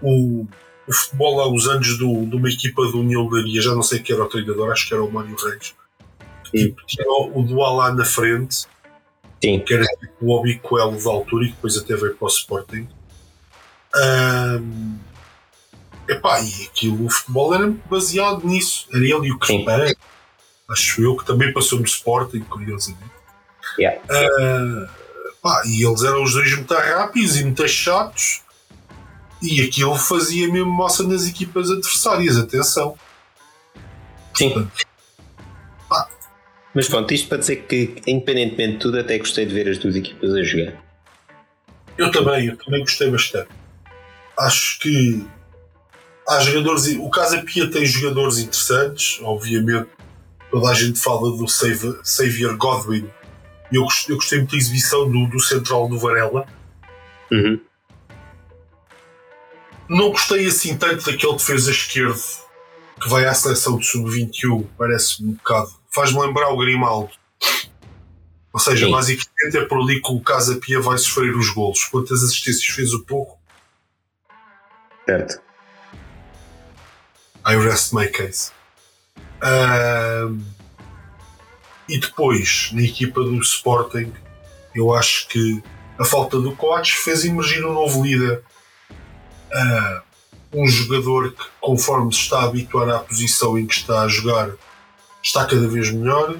[0.00, 0.46] o,
[0.90, 4.00] o futebol há uns anos do, de uma equipa do União Leiria, já não sei
[4.00, 5.72] quem era o treinador, acho que era o Mário Reis.
[6.44, 8.66] Que, tipo, tinha o, Dual lá na frente,
[9.40, 12.88] sim, que era tipo o Obicoelo da altura e depois até veio para o Sporting.
[13.94, 14.98] Ahm,
[16.08, 18.88] epá, e aquilo, o futebol era baseado nisso.
[18.92, 19.38] Era ele e o.
[19.38, 19.94] Crepé,
[20.68, 23.12] acho eu, que também passou no Sporting, curiosamente.
[23.78, 24.02] Yeah.
[24.10, 24.90] Ah,
[25.40, 28.42] pá, e eles eram os dois muito rápidos e muito chatos.
[29.42, 32.96] E aquilo fazia mesmo moça nas equipas adversárias, atenção.
[34.36, 34.68] sim.
[36.72, 39.96] Mas pronto, isto para dizer que, independentemente de tudo, até gostei de ver as duas
[39.96, 40.74] equipas a jogar.
[41.98, 43.48] Eu também, eu também gostei bastante.
[44.38, 45.26] Acho que
[46.28, 46.86] há jogadores.
[46.96, 49.88] O Casa Pia tem jogadores interessantes, obviamente.
[50.48, 53.10] Toda a gente fala do Xavier Godwin.
[53.72, 56.46] Eu, gostei- eu gostei muito da exibição do, do Central do Varela.
[57.32, 57.60] Uhum.
[59.90, 62.22] Não gostei assim tanto daquele defesa esquerdo
[63.02, 64.64] que vai à seleção de sub-21.
[64.78, 65.74] Parece-me um bocado.
[65.90, 67.10] Faz-me lembrar o Grimaldo.
[68.52, 68.92] Ou seja, Sim.
[68.92, 71.84] basicamente é por ali que o Casa Pia vai sofrer os golos.
[71.86, 73.36] Quantas assistências fez o pouco?
[75.04, 75.42] Certo.
[77.44, 78.52] I rest my case.
[79.42, 80.38] Ahm,
[81.88, 84.12] e depois, na equipa do Sporting,
[84.72, 85.60] eu acho que
[85.98, 88.44] a falta do coach fez emergir um novo líder.
[89.52, 90.02] Ah,
[90.52, 94.50] um jogador que, conforme se está a habituar à posição em que está a jogar,
[95.22, 96.36] está cada vez melhor.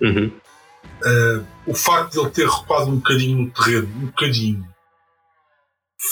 [0.00, 0.32] Uhum.
[1.04, 4.72] Ah, o facto de ele ter recuado um bocadinho no terreno, um bocadinho,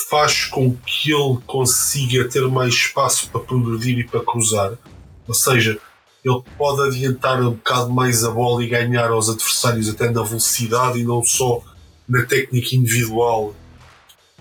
[0.09, 4.79] faz com que ele consiga ter mais espaço para progredir e para cruzar.
[5.27, 5.79] Ou seja,
[6.25, 11.01] ele pode adiantar um bocado mais a bola e ganhar aos adversários até na velocidade
[11.01, 11.63] e não só
[12.09, 13.55] na técnica individual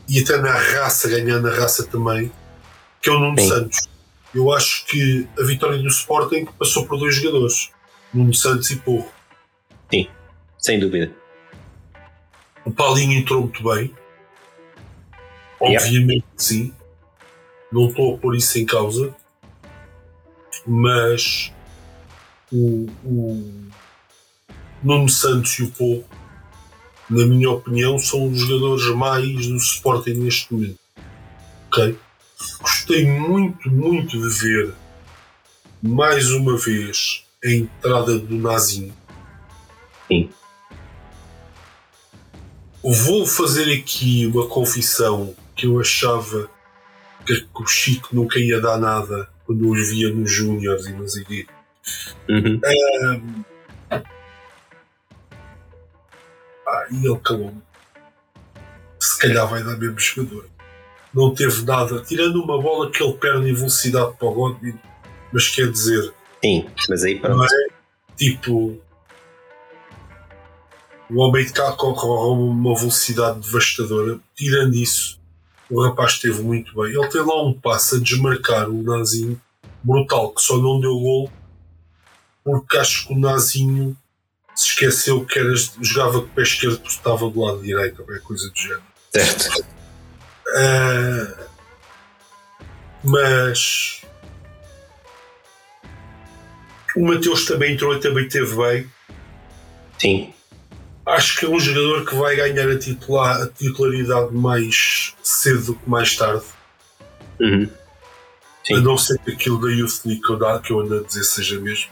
[0.10, 2.32] e até na raça, ganhar na raça também,
[3.02, 3.48] que é o Nuno Sim.
[3.48, 3.89] Santos.
[4.34, 7.72] Eu acho que a vitória do Sporting passou por dois jogadores,
[8.13, 9.12] Nuno Santos e Porro.
[9.91, 10.08] Sim,
[10.58, 11.12] sem dúvida.
[12.65, 13.93] O Paulinho entrou muito bem.
[15.60, 16.26] Obviamente yeah.
[16.38, 16.74] sim.
[17.72, 19.15] Não estou a pôr isso em causa.
[20.65, 21.52] Mas
[22.52, 23.69] o, o
[24.84, 26.06] Nuno Santos e o Porro,
[27.10, 30.80] na minha opinião, são os jogadores mais do Sporting neste momento.
[31.67, 31.98] Ok?
[32.62, 34.74] Gostei muito, muito de ver
[35.82, 38.93] mais uma vez a entrada do Nazinho.
[40.08, 40.30] Sim.
[42.84, 46.50] Vou fazer aqui uma confissão que eu achava
[47.26, 51.48] que o Chico nunca ia dar nada quando os via nos Júniors e nos ID.
[52.30, 52.62] Uhum.
[52.63, 53.43] Um,
[56.69, 57.62] ah, e ele calou-me.
[58.99, 60.47] Se calhar vai dar mesmo jogador.
[61.13, 64.77] Não teve nada, tirando uma bola que ele perde em velocidade para o Godwin,
[65.34, 66.13] mas quer dizer.
[66.43, 67.43] Sim, mas aí pronto.
[67.43, 67.67] É,
[68.15, 68.79] tipo,
[71.10, 72.05] o homem de cá corre
[72.39, 74.19] uma velocidade devastadora.
[74.36, 75.19] Tirando isso,
[75.69, 76.93] o rapaz esteve muito bem.
[76.93, 79.41] Ele tem lá um passo a desmarcar o Nazinho
[79.84, 81.32] brutal, que só não deu gol
[82.43, 83.95] porque acho que o Nazinho
[84.60, 88.22] se esqueceu que era, jogava com o pé esquerdo porque estava do lado direito, ou
[88.22, 88.84] coisa do género.
[89.12, 89.65] Certo.
[90.48, 91.50] Uh,
[93.04, 94.02] mas
[96.95, 98.91] o Mateus também entrou e também esteve bem.
[100.00, 100.34] Sim
[101.10, 105.76] acho que é um jogador que vai ganhar a, titular, a titularidade mais cedo do
[105.76, 106.45] que mais tarde.
[107.39, 107.69] Uhum.
[108.72, 111.24] A não ser que aquilo da Youth League que eu, que eu ando a dizer
[111.24, 111.89] seja mesmo.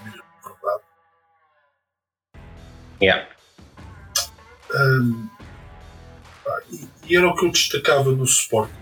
[3.02, 3.28] Yeah.
[4.74, 5.30] Um,
[7.08, 8.74] e, era o que eu destacava no suporte.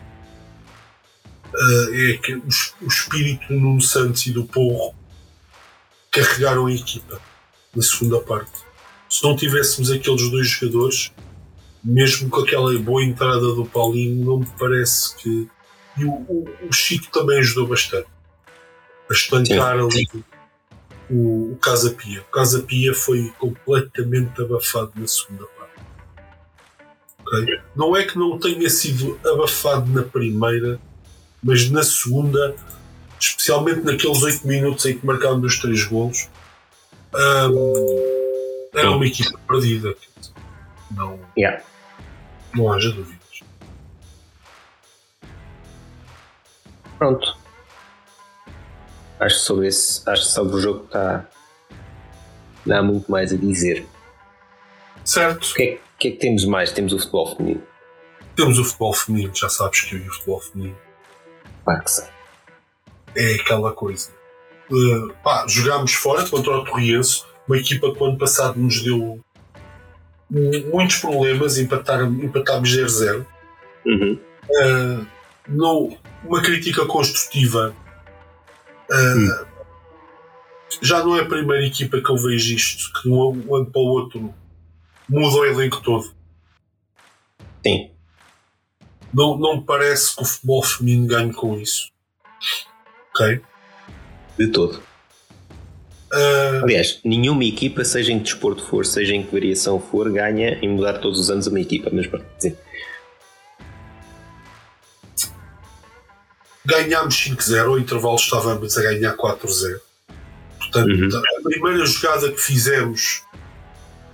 [1.54, 2.47] Uh, é que o,
[2.82, 4.93] o espírito do Nuno Santos e do Porro
[6.12, 7.21] carregaram a equipa
[7.73, 8.65] na segunda parte
[9.10, 11.12] se não tivéssemos aqueles dois jogadores,
[11.84, 15.47] mesmo com aquela boa entrada do Paulinho, não me parece que.
[15.97, 18.08] E o, o, o Chico também ajudou bastante
[19.10, 20.08] a estancar ali
[21.10, 22.22] o, o Casa Pia.
[22.22, 25.74] O Casa Pia foi completamente abafado na segunda parte.
[27.26, 27.62] Okay?
[27.76, 30.80] Não é que não tenha sido abafado na primeira,
[31.44, 32.56] mas na segunda,
[33.20, 36.30] especialmente naqueles 8 minutos em que marcaram os três golos.
[37.13, 39.96] Um, era uma equipa perdida.
[40.91, 41.63] Não, yeah.
[42.54, 43.15] não haja dúvidas.
[46.98, 47.44] Pronto.
[49.19, 51.25] Acho que sobre, esse, acho que sobre o jogo está.
[52.65, 53.86] Não há muito mais a dizer.
[55.04, 55.51] Certo.
[55.51, 56.71] O que, é, que é que temos mais?
[56.71, 57.63] Temos o futebol feminino.
[58.36, 60.78] Temos o futebol feminino, já sabes que eu o futebol feminino.
[61.63, 62.06] Claro que sei.
[63.15, 64.10] É aquela coisa.
[64.69, 69.23] Uh, pá, jogámos fora contra o Torriense uma equipa que o ano passado nos deu
[70.30, 73.25] muitos problemas, empatámos 0-0.
[73.86, 74.19] Uhum.
[74.49, 75.06] Uh,
[75.47, 77.75] não, uma crítica construtiva.
[78.89, 79.56] Uh.
[80.82, 83.82] Já não é a primeira equipa que eu vejo isto, que de um ano para
[83.82, 84.34] o outro
[85.08, 86.12] muda o elenco todo.
[87.65, 87.91] Sim.
[89.13, 91.89] Não, não me parece que o futebol feminino ganhe com isso.
[93.12, 93.41] Ok?
[94.38, 94.84] De todo.
[96.12, 96.63] Uh...
[96.63, 100.69] Aliás, nenhuma equipa, seja em que desporto for, seja em que variação for, ganha em
[100.69, 101.89] mudar todos os anos uma equipa.
[101.93, 102.56] Mas pronto, sim.
[106.65, 109.79] Ganhámos 5-0, ao intervalo estávamos a ganhar 4-0.
[110.58, 111.10] Portanto, uhum.
[111.17, 113.23] a primeira jogada que fizemos,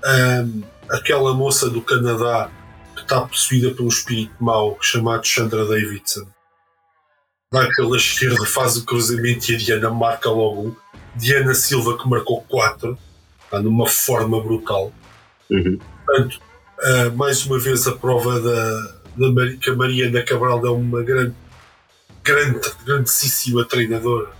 [0.05, 2.49] um, aquela moça do Canadá
[2.95, 6.27] que está possuída pelo espírito mau, chamado Chandra Davidson,
[7.51, 10.75] vai pela esquerda, faz o cruzamento e a Diana marca logo um.
[11.15, 12.97] Diana Silva que marcou 4,
[13.45, 14.93] está numa forma brutal.
[15.49, 15.79] Uhum.
[16.05, 16.39] Portanto,
[16.79, 18.81] uh, mais uma vez a prova da,
[19.17, 21.35] da Mar que a Mariana Cabral é uma grande,
[22.23, 24.31] grande, grandíssima treinadora.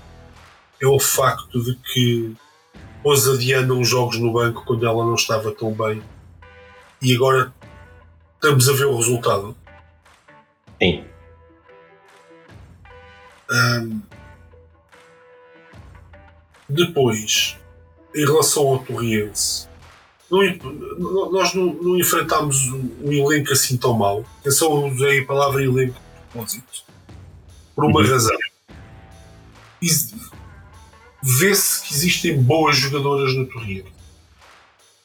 [0.82, 2.36] É o facto de que
[3.04, 6.02] pôs a Diana uns jogos no banco quando ela não estava tão bem
[7.02, 7.54] e agora
[8.36, 9.56] estamos a ver o resultado.
[10.82, 11.04] Sim.
[13.52, 14.02] Um,
[16.70, 17.58] depois,
[18.16, 19.68] em relação ao Torriense,
[20.30, 24.24] não, nós não, não enfrentámos um elenco assim tão mal.
[24.40, 26.00] Atenção, usei a palavra elenco
[26.32, 26.86] propósito,
[27.76, 28.08] por uma uhum.
[28.08, 28.38] razão.
[31.24, 33.90] Vê-se que existem boas jogadoras no Torino.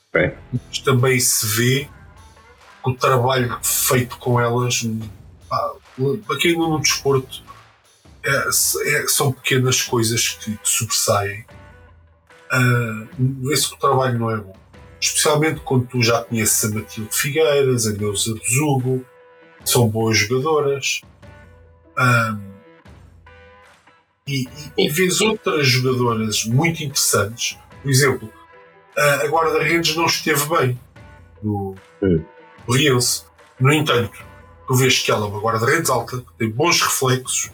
[0.08, 0.32] Okay.
[0.52, 1.88] Mas também se vê
[2.82, 4.82] que o trabalho feito com elas,
[5.48, 5.72] pá,
[6.26, 7.42] para quem não no desporto,
[8.24, 11.44] é, é, são pequenas coisas que, que sobressaem.
[12.52, 13.08] Uh,
[13.48, 14.56] Vê-se que o trabalho não é bom.
[15.00, 19.04] Especialmente quando tu já conheces a Matilde Figueiras, a Neuza Bezugo,
[19.64, 21.02] são boas jogadoras.
[21.98, 22.55] Um,
[24.26, 27.58] e, e, e vês outras jogadoras muito interessantes.
[27.82, 28.32] Por exemplo,
[28.96, 30.80] a guarda-redes não esteve bem
[31.42, 32.24] no hum.
[32.68, 33.24] Riense.
[33.60, 34.24] No entanto,
[34.66, 37.50] tu vês que ela é uma guarda-redes alta, tem bons reflexos.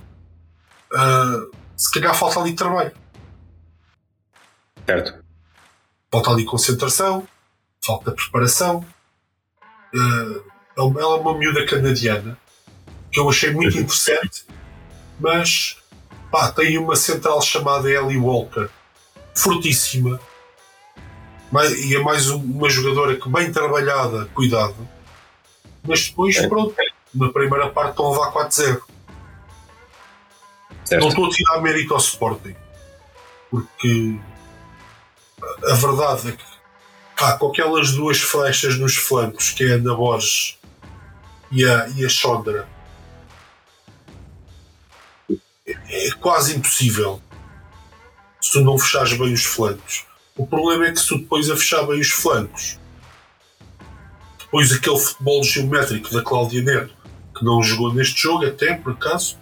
[0.93, 2.93] Uh, se calhar falta ali trabalho.
[4.87, 5.23] Certo.
[6.11, 7.27] Falta ali concentração,
[7.85, 8.85] falta preparação.
[9.95, 10.43] Uh,
[10.77, 12.39] ela é uma miúda canadiana
[13.11, 14.45] que eu achei muito interessante,
[15.21, 15.82] mas
[16.33, 18.69] pá, tem uma central chamada Ellie Walker,
[19.35, 20.19] fortíssima,
[21.87, 24.89] e é mais uma jogadora que bem trabalhada, cuidado,
[25.87, 26.49] mas depois, é.
[26.49, 26.75] pronto,
[27.15, 28.81] na primeira parte estão a levar 4-0.
[30.93, 32.57] Não estou a tirar mérito ao Sporting,
[33.51, 34.19] porque
[35.69, 36.45] a verdade é que
[37.19, 40.59] pá, com aquelas duas flechas nos flancos, que é a Ana Borges
[41.51, 42.67] e a, e a Sondra,
[45.67, 47.21] é, é quase impossível
[48.41, 50.05] se tu não fechares bem os flancos.
[50.37, 52.79] O problema é que se tu depois a fechar bem os flancos,
[54.39, 56.95] depois aquele futebol geométrico da Cláudia Neto,
[57.37, 59.39] que não jogou neste jogo, até por acaso,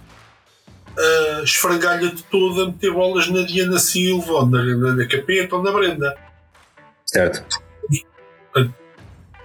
[0.96, 5.62] uh, esfrangalha-te toda a meter bolas na Diana Silva, ou na, na, na Capeta, ou
[5.62, 6.16] na Brenda.
[7.06, 7.58] Certo.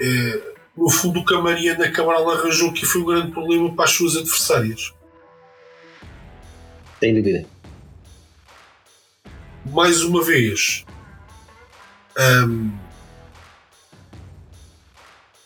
[0.02, 0.42] É,
[0.76, 3.92] no fundo, o que a Mariana Cabral arranjou que foi um grande problema para as
[3.92, 4.94] suas adversárias.
[7.00, 7.46] Sem dúvida.
[9.66, 10.86] Mais uma vez,
[12.18, 12.78] um,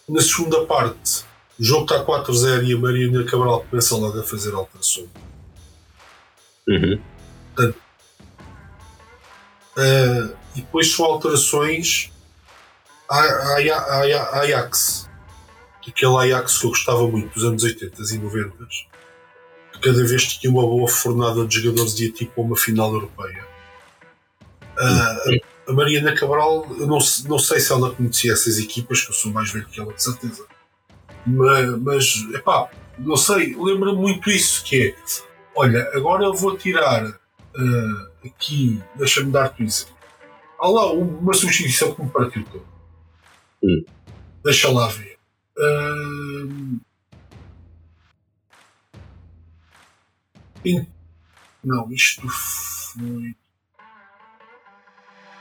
[0.07, 1.23] na segunda parte,
[1.59, 5.09] o jogo está 4-0 e a Mariana Cabral começa logo a fazer alterações.
[6.67, 7.01] Uhum.
[7.55, 7.79] Portanto,
[9.77, 12.11] uh, e depois são alterações
[13.09, 15.09] a, a, a, a Ajax.
[15.87, 18.67] Aquele Ajax que eu gostava muito dos anos 80 e 90
[19.81, 23.47] cada vez tinha uma boa fornada de jogadores de tipo uma final europeia.
[24.77, 29.13] Uh, a Mariana Cabral, eu não, não sei se ela conhecia essas equipas, que eu
[29.13, 30.45] sou mais velho que ela, de certeza.
[31.25, 34.95] Mas, mas epá, não sei, lembra muito isso, que é,
[35.55, 39.87] olha, agora eu vou tirar uh, aqui, deixa-me dar-te isso.
[40.59, 42.65] Há lá uma substituição que me partiu todo.
[43.63, 43.85] Hum.
[44.43, 45.17] Deixa lá ver.
[45.57, 46.79] Uh,
[51.63, 53.35] não, isto foi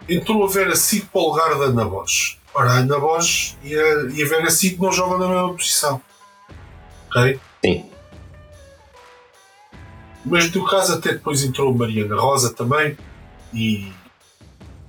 [0.09, 2.39] entrou a Vera Cid para o lugar da Ana Bosch.
[2.55, 6.01] Ora, a Ana Bosch e a, e a Vera Cid não jogam na mesma posição.
[7.09, 7.41] Ok?
[7.65, 7.91] Sim.
[10.25, 12.97] Mas no caso até depois entrou a Mariana Rosa também
[13.53, 13.93] e,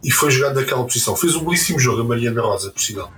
[0.04, 1.16] e foi jogando naquela posição.
[1.16, 3.12] Fez um belíssimo jogo a Mariana Rosa, por sinal.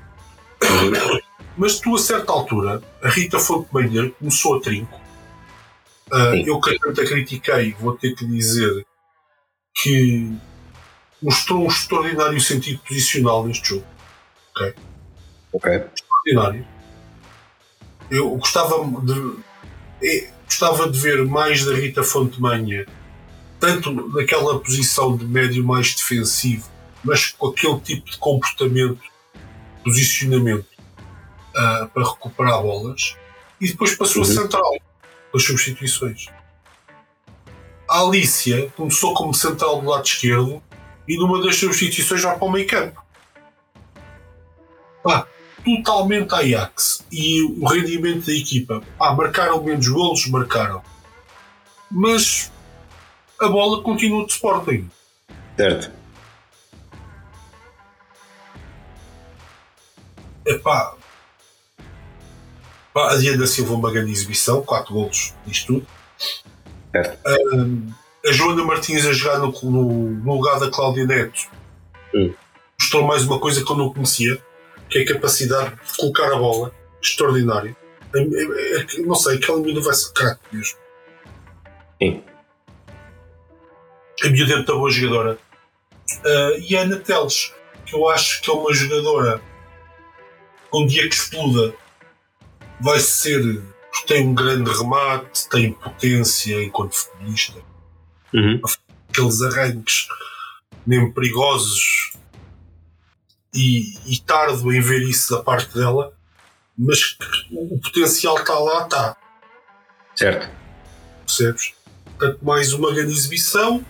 [1.57, 4.99] Mas tu a certa altura, a Rita Fonte Manhã começou a trinco.
[6.11, 8.85] Uh, eu que tanto a critiquei, vou ter que dizer
[9.81, 10.29] que
[11.21, 13.85] mostrou um extraordinário sentido posicional neste jogo.
[14.51, 14.73] Ok?
[15.53, 15.71] Ok.
[15.71, 16.67] Extraordinário.
[18.09, 19.13] Eu gostava de,
[20.01, 22.85] eu gostava de ver mais da Rita Fontemanha,
[23.57, 26.69] tanto naquela posição de médio mais defensivo,
[27.03, 29.01] mas com aquele tipo de comportamento,
[29.81, 30.67] posicionamento
[31.55, 33.15] uh, para recuperar bolas,
[33.61, 34.29] e depois passou uhum.
[34.29, 34.73] a central,
[35.33, 36.27] as substituições.
[37.89, 40.61] A Alicia começou como central do lado esquerdo
[41.07, 43.03] e numa das substituições vai para o meio campo.
[45.03, 45.27] Pá,
[45.63, 47.05] totalmente Ajax.
[47.11, 48.81] E o rendimento da equipa.
[48.97, 50.81] Pá, marcaram menos golos, marcaram.
[51.89, 52.51] Mas
[53.39, 54.89] a bola continua de Sporting.
[55.57, 55.91] Certo.
[60.45, 60.95] Epá.
[62.93, 65.87] Pá, a Diana Silva uma grande exibição, 4 golos nisto tudo.
[66.91, 67.19] Certo.
[67.53, 67.93] Um,
[68.25, 71.49] a Joana Martins a jogar no, no, no lugar da Cláudia Neto
[72.13, 72.33] hum.
[72.79, 74.41] mostrou mais uma coisa que eu não conhecia,
[74.89, 77.75] que é a capacidade de colocar a bola extraordinária.
[78.13, 80.77] É, é, é, não sei, aquela miúda vai ser craque mesmo.
[82.01, 82.23] Sim.
[84.23, 85.39] A miúda é muito boa jogadora.
[86.25, 87.53] Uh, e a Ana Teles,
[87.85, 89.41] que eu acho que é uma jogadora
[90.73, 91.73] um dia que exploda
[92.81, 93.61] vai ser
[94.07, 97.59] tem um grande remate, tem potência enquanto futebolista.
[98.33, 98.61] Uhum.
[99.09, 100.07] Aqueles arranques
[100.85, 102.13] mesmo perigosos
[103.53, 106.13] e, e tardo em ver isso da parte dela,
[106.77, 107.17] mas
[107.51, 109.17] o potencial está lá, está.
[110.15, 110.49] Certo.
[111.25, 111.73] Percebes?
[112.17, 113.85] Portanto, mais uma grande exibição.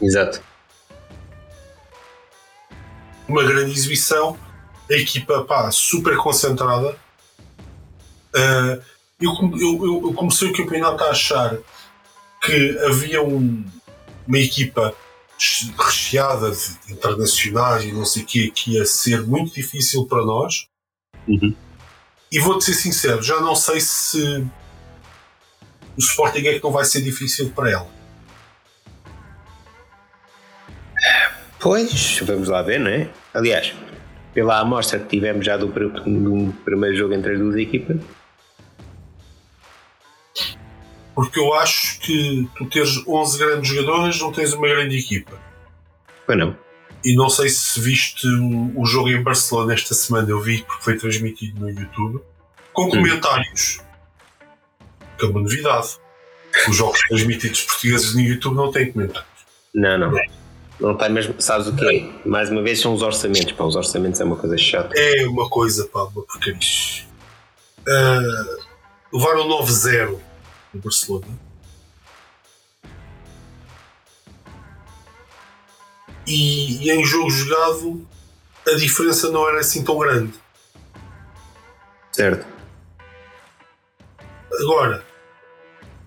[0.00, 0.42] Exato.
[3.28, 4.38] Uma grande exibição.
[4.90, 6.96] A equipa, pá, super concentrada.
[8.34, 8.82] Uh,
[9.20, 11.56] eu, eu, eu, comecei o campeonato a achar
[12.42, 13.64] que havia um,
[14.26, 14.94] uma equipa
[15.78, 20.66] recheada de internacionais e não sei o que, que ia ser muito difícil para nós.
[21.26, 21.54] Uhum.
[22.30, 24.46] E vou-te ser sincero, já não sei se
[25.96, 27.96] o Sporting é que não vai ser difícil para ela.
[31.58, 33.10] Pois, vamos lá ver, não é?
[33.32, 33.72] Aliás,
[34.36, 37.96] pela amostra que tivemos já do, do primeiro jogo entre as duas equipas.
[41.14, 45.40] Porque eu acho que tu teres 11 grandes jogadores não tens uma grande equipa.
[46.26, 46.54] Pois não.
[47.02, 48.26] E não sei se viste
[48.76, 52.20] o, jogo em Barcelona esta semana, eu vi porque foi transmitido no YouTube,
[52.74, 53.80] com comentários.
[55.16, 55.96] Que é uma novidade.
[56.68, 59.46] Os jogos transmitidos portugueses no YouTube não têm comentários.
[59.74, 60.10] Não, não.
[60.10, 60.45] Não
[60.98, 61.34] tem mesmo.
[61.40, 62.12] Sabes o quê?
[62.24, 63.52] Mais uma vez são os orçamentos.
[63.52, 64.92] Pá, os orçamentos é uma coisa chata.
[64.96, 66.58] É uma coisa, pá, uma porcaria.
[67.80, 68.62] Uh,
[69.12, 70.18] levaram 9-0
[70.74, 71.26] no Barcelona.
[76.26, 78.04] E, e, em jogo jogado
[78.66, 80.34] a diferença não era assim tão grande.
[82.10, 82.44] Certo.
[84.60, 85.04] Agora,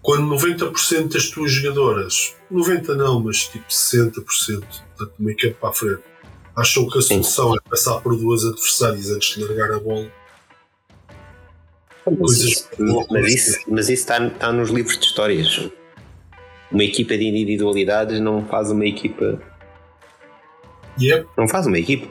[0.09, 5.73] quando 90% das tuas jogadoras, 90% não, mas tipo 60%, portanto, meio campo para a
[5.73, 6.01] frente,
[6.55, 7.57] acham que a solução Sim.
[7.63, 10.11] é passar por duas adversárias antes de largar a bola.
[12.19, 12.69] Mas, isso,
[13.11, 15.69] mas, isso, mas isso está, está nos livros de histórias.
[16.71, 19.39] Uma equipa de individualidades não faz uma equipa.
[20.99, 21.27] Yep.
[21.37, 22.07] Não faz uma equipa.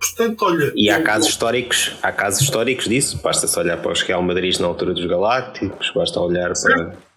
[0.00, 0.72] Portanto, olha.
[0.74, 3.20] E há casos históricos, há casos históricos disso.
[3.22, 7.07] Basta-se olhar para os Real Madrid na altura dos Galácticos, basta olhar para.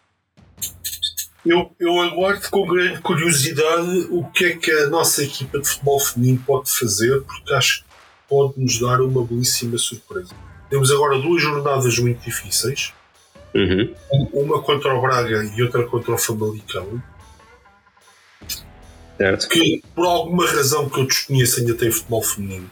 [1.46, 6.00] Eu, eu aguardo com grande curiosidade o que é que a nossa equipa de futebol
[6.00, 7.90] feminino pode fazer, porque acho que
[8.30, 10.36] pode nos dar uma belíssima surpresa.
[10.70, 12.94] Temos agora duas jornadas muito difíceis.
[13.54, 13.94] Uhum.
[14.34, 17.04] Uma contra o Braga e outra contra o Famalicão.
[19.18, 19.50] Certo.
[19.50, 22.72] Que por alguma razão que eu desconheço ainda tem futebol feminino.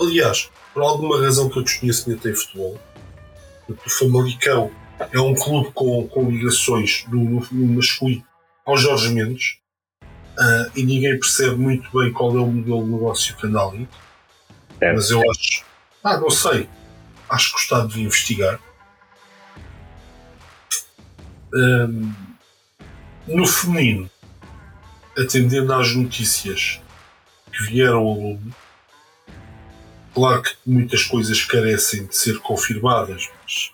[0.00, 2.78] Aliás, por alguma razão que eu desconheço ainda tem futebol.
[3.68, 4.70] O Famalicão
[5.12, 8.24] é um clube com, com ligações no, no masculino
[8.64, 9.58] ao Jorge Mendes
[10.38, 13.88] uh, e ninguém percebe muito bem qual é o modelo de negócio que anda ali.
[14.80, 14.92] É.
[14.92, 15.64] Mas eu acho,
[16.02, 16.68] ah, não sei,
[17.28, 18.60] acho que gostava de investigar.
[21.54, 22.12] Um,
[23.28, 24.10] no feminino,
[25.16, 26.80] atendendo às notícias
[27.52, 28.52] que vieram ao lume,
[30.12, 33.72] claro que muitas coisas carecem de ser confirmadas, mas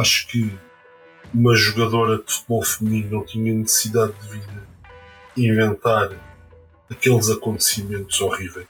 [0.00, 0.58] acho que
[1.32, 4.60] uma jogadora de futebol feminino não tinha necessidade de vir
[5.36, 6.10] inventar
[6.90, 8.66] aqueles acontecimentos horríveis.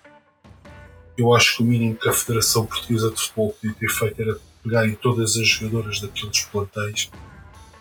[1.17, 4.39] Eu acho que o mínimo que a Federação Portuguesa de Futebol podia ter feito era
[4.63, 7.11] pegar em todas as jogadoras daqueles plantéis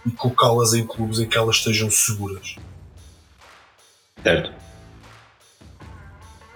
[0.05, 2.55] e colocá-las em clubes em que elas estejam seguras.
[4.23, 4.53] Certo.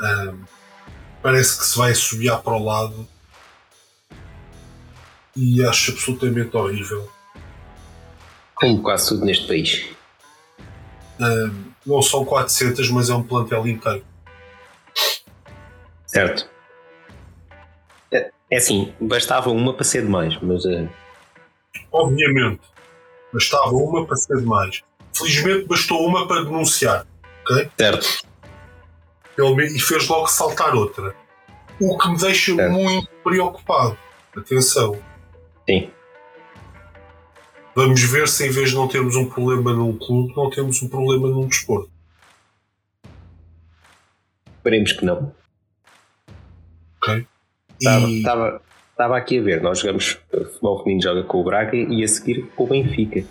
[0.02, 0.44] Um,
[1.22, 3.08] parece que se vai subir para o lado
[5.36, 7.10] e acho absolutamente horrível.
[8.56, 9.86] Como quase tudo neste país.
[11.20, 14.04] Um, não são 400, mas é um plantel inteiro.
[16.06, 16.50] Certo.
[18.12, 20.64] É, é assim, bastava uma para ser demais, mas.
[20.66, 20.88] Uh...
[21.92, 22.62] Obviamente,
[23.34, 24.82] bastava uma para ser demais.
[25.16, 27.06] Felizmente bastou uma para denunciar,
[27.42, 27.70] ok?
[27.78, 28.28] Certo.
[29.38, 31.16] Ele, e fez logo saltar outra.
[31.80, 32.72] O que me deixa certo.
[32.72, 33.98] muito preocupado.
[34.36, 35.00] Atenção,
[35.70, 35.90] Sim.
[37.76, 40.88] Vamos ver se em vez de não termos um problema num clube, não temos um
[40.88, 41.90] problema num desporto.
[44.58, 45.34] Esperemos que não.
[46.98, 47.26] Ok.
[47.82, 48.62] Estava,
[48.92, 52.46] estava, aqui a ver, nós jogamos futebol feminino joga com o Braga e a seguir
[52.56, 53.26] com o Benfica.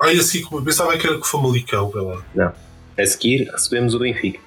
[0.00, 2.22] Ah, e a seguir pensava que era com o Famalicão, lá.
[2.34, 2.52] Não.
[2.98, 4.40] A seguir recebemos o Benfica.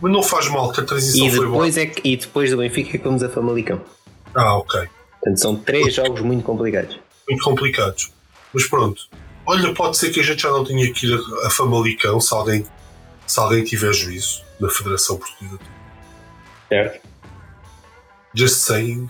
[0.00, 1.66] Mas não faz mal que a transição e foi boa.
[1.66, 3.80] É que, e depois do Benfica é que vamos a Famalicão.
[4.34, 4.88] Ah, ok.
[5.20, 6.98] Portanto, são três jogos muito complicados.
[7.28, 8.12] Muito complicados.
[8.52, 9.08] Mas pronto.
[9.44, 12.34] Olha, pode ser que a gente já não tenha que ir a, a Famalicão se
[12.34, 12.66] alguém,
[13.26, 15.58] se alguém tiver juízo na Federação Portuguesa.
[16.68, 17.08] Certo.
[18.34, 19.08] Just saying.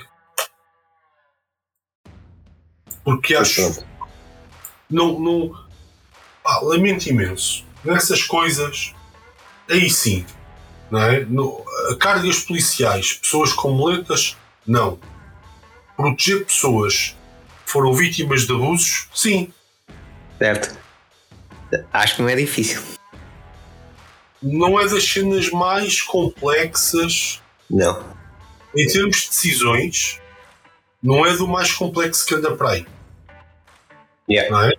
[3.04, 3.84] Porque acho.
[4.88, 5.18] Não.
[5.18, 5.68] não
[6.44, 7.64] ah, lamento imenso.
[7.84, 8.94] Nessas coisas,
[9.68, 10.24] aí sim.
[10.90, 11.20] Não é?
[11.20, 11.64] No,
[11.98, 14.36] cargas policiais, pessoas com moletas,
[14.66, 14.98] não.
[15.98, 17.16] Proteger pessoas
[17.66, 19.52] que foram vítimas de abusos, sim.
[20.38, 20.78] Certo.
[21.92, 22.80] Acho que não é difícil.
[24.40, 27.42] Não é das cenas mais complexas.
[27.68, 28.16] Não.
[28.76, 30.20] Em termos de decisões,
[31.02, 32.86] não é do mais complexo que anda para aí.
[34.30, 34.56] Yeah.
[34.56, 34.72] Não é?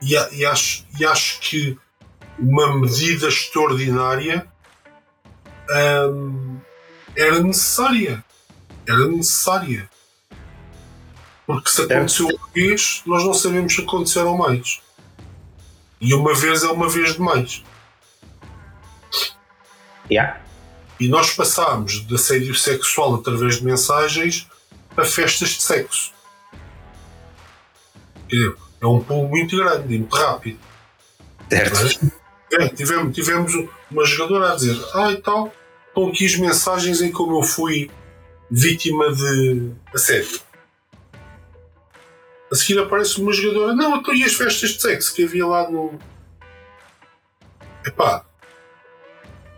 [0.00, 1.76] E, e, acho, e acho que
[2.38, 4.46] uma medida extraordinária
[6.08, 6.60] hum,
[7.16, 8.24] era necessária.
[8.86, 9.90] Era necessária.
[11.46, 14.80] Porque se aconteceu uma vez, nós não sabemos se aconteceram mais.
[16.00, 17.62] E uma vez é uma vez demais.
[20.10, 20.40] Yeah.
[20.98, 24.48] E nós passámos de assédio sexual através de mensagens
[24.96, 26.12] a festas de sexo.
[28.80, 30.58] É um pulo muito grande e muito rápido.
[31.48, 32.12] Certo.
[32.52, 33.52] É, tivemos, tivemos
[33.90, 35.52] uma jogadora a dizer: Ah, e tal,
[35.88, 37.90] estão aqui as mensagens em como eu fui
[38.50, 40.40] vítima de assédio.
[42.50, 45.70] A seguir aparece uma jogadora: Não, então e as festas de sexo que havia lá
[45.70, 45.98] no.
[47.84, 48.24] Epá,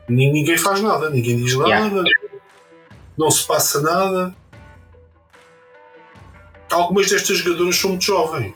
[0.08, 2.10] ninguém faz nada, ninguém diz nada, Yeah.
[3.16, 4.34] não se passa nada.
[6.70, 8.54] Algumas destas jogadoras são muito jovens.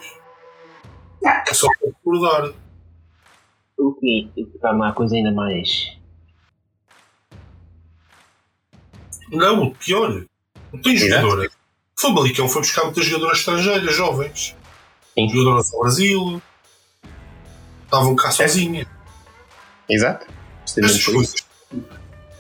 [1.25, 2.53] É só para recordar.
[3.79, 4.31] O que
[4.61, 5.97] torna a coisa ainda mais.
[9.31, 10.25] Não, o pior.
[10.73, 11.51] Não tem Exato.
[12.03, 14.57] O Famalicão foi buscar muitas jogadoras estrangeiras, jovens.
[15.15, 15.29] Sim.
[15.29, 16.43] Jogadoras do Brasil.
[17.85, 18.89] Estavam cá sozinhas.
[19.89, 20.27] Exato.
[20.65, 21.35] Estas coisas.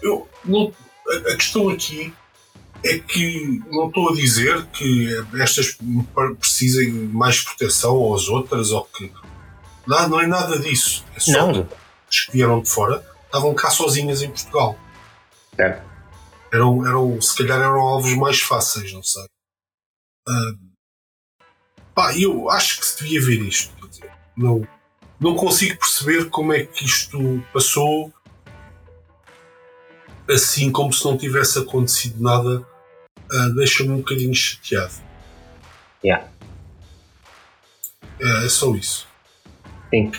[0.03, 0.73] Eu, não,
[1.09, 2.13] a, a questão aqui
[2.85, 5.09] é que não estou a dizer que
[5.41, 5.79] estas
[6.41, 9.13] precisem mais proteção ou as outras ou que.
[9.87, 11.05] Não, não é nada disso.
[11.15, 11.53] É só Não.
[11.53, 11.75] que
[12.11, 14.77] as que vieram de fora estavam cá sozinhas em Portugal.
[15.55, 15.83] Certo.
[16.53, 19.25] eram, eram, se calhar eram alvos mais fáceis, não sei.
[20.29, 20.53] Ah,
[21.95, 23.73] pá, eu acho que se devia ver isto.
[24.37, 24.66] não,
[25.20, 28.12] não consigo perceber como é que isto passou
[30.31, 32.66] assim como se não tivesse acontecido nada.
[33.31, 34.95] ah, Deixa-me um bocadinho chateado.
[36.05, 36.29] Yeah.
[38.20, 39.07] É, é só isso.
[39.91, 40.11] Sim.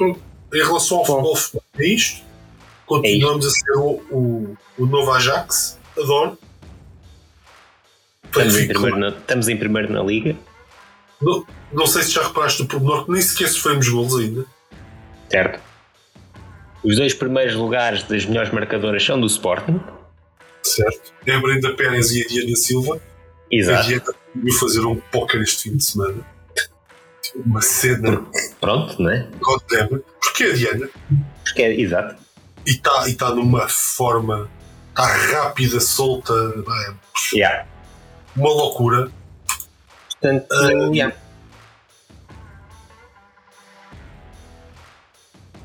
[0.00, 0.16] Em
[0.52, 1.34] relação ao Bom.
[1.34, 2.24] futebol, é isto.
[2.86, 5.78] Continuamos a ser o, o, o novo Ajax.
[5.98, 6.38] Adoro.
[8.36, 10.36] Estamos em, primeiro na, estamos em primeiro na liga.
[11.20, 14.44] Não, não sei se já reparaste no pormenor que nem sequer sofremos golos ainda.
[15.30, 15.60] Certo.
[16.84, 19.80] Os dois primeiros lugares das melhores marcadoras são do Sporting.
[20.62, 21.12] Certo.
[21.26, 22.96] É a Brenda Pérez e a Diana Silva.
[22.96, 23.00] A
[23.50, 23.88] Exato.
[23.88, 26.24] Diana veio fazer um póquer este fim de semana.
[27.34, 28.24] Uma cena.
[28.60, 29.28] Pronto, né?
[29.40, 30.04] God damn it.
[30.22, 30.88] Porquê a Diana?
[31.44, 32.16] Porque é, exato.
[32.66, 34.50] E está e tá numa forma.
[34.90, 36.32] Está rápida, solta.
[36.32, 37.06] é
[37.36, 37.66] Yeah.
[38.36, 39.10] Uma loucura.
[40.10, 41.16] Portanto, Ah, yeah.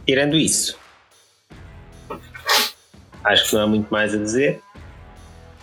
[0.06, 0.78] Tirando isso,
[3.24, 4.62] acho que não há muito mais a dizer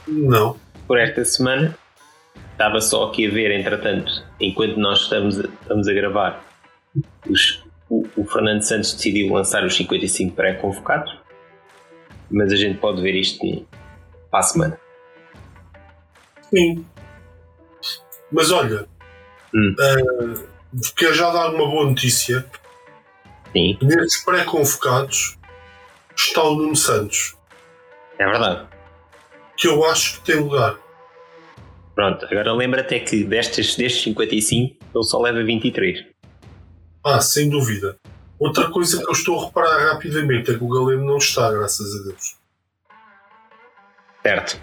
[0.07, 0.57] Não.
[0.87, 1.77] por esta semana.
[2.53, 6.45] Estava só aqui a ver, entretanto, enquanto nós estamos a, estamos a gravar,
[7.29, 11.17] os- o, o Fernando Santos decidiu lançar os 55 pré-convocados,
[12.31, 13.67] mas a gente pode ver isto
[14.31, 14.81] para a semana.
[16.51, 16.85] Sim.
[18.31, 18.87] Mas olha.
[19.55, 19.74] Hum.
[19.79, 20.45] ah,
[20.97, 22.45] quero já dar uma boa notícia.
[23.53, 25.39] Sim, Nestes pré-convocados
[26.14, 27.35] está o Nuno Santos.
[28.18, 28.68] é verdade.
[29.57, 30.76] Que eu acho que tem lugar.
[31.95, 36.05] Pronto, agora lembra-te é que destes, destes 55 ele só leva 23.
[37.05, 37.97] Ah, sem dúvida.
[38.39, 41.87] Outra coisa que eu estou a reparar rapidamente é que o Galeno não está, graças
[42.01, 42.37] a Deus.
[44.22, 44.61] Certo.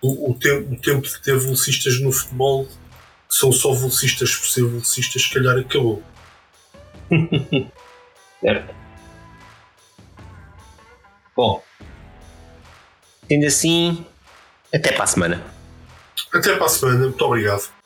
[0.00, 2.66] O, o tempo, o tempo de ter velocistas no futebol
[3.28, 6.02] que são só velocistas por ser velocistas, se calhar acabou.
[8.40, 8.74] Certo.
[11.36, 11.62] Bom,
[13.28, 14.06] sendo assim,
[14.72, 15.44] até para a semana.
[16.32, 17.00] Até para a semana.
[17.00, 17.77] Muito obrigado.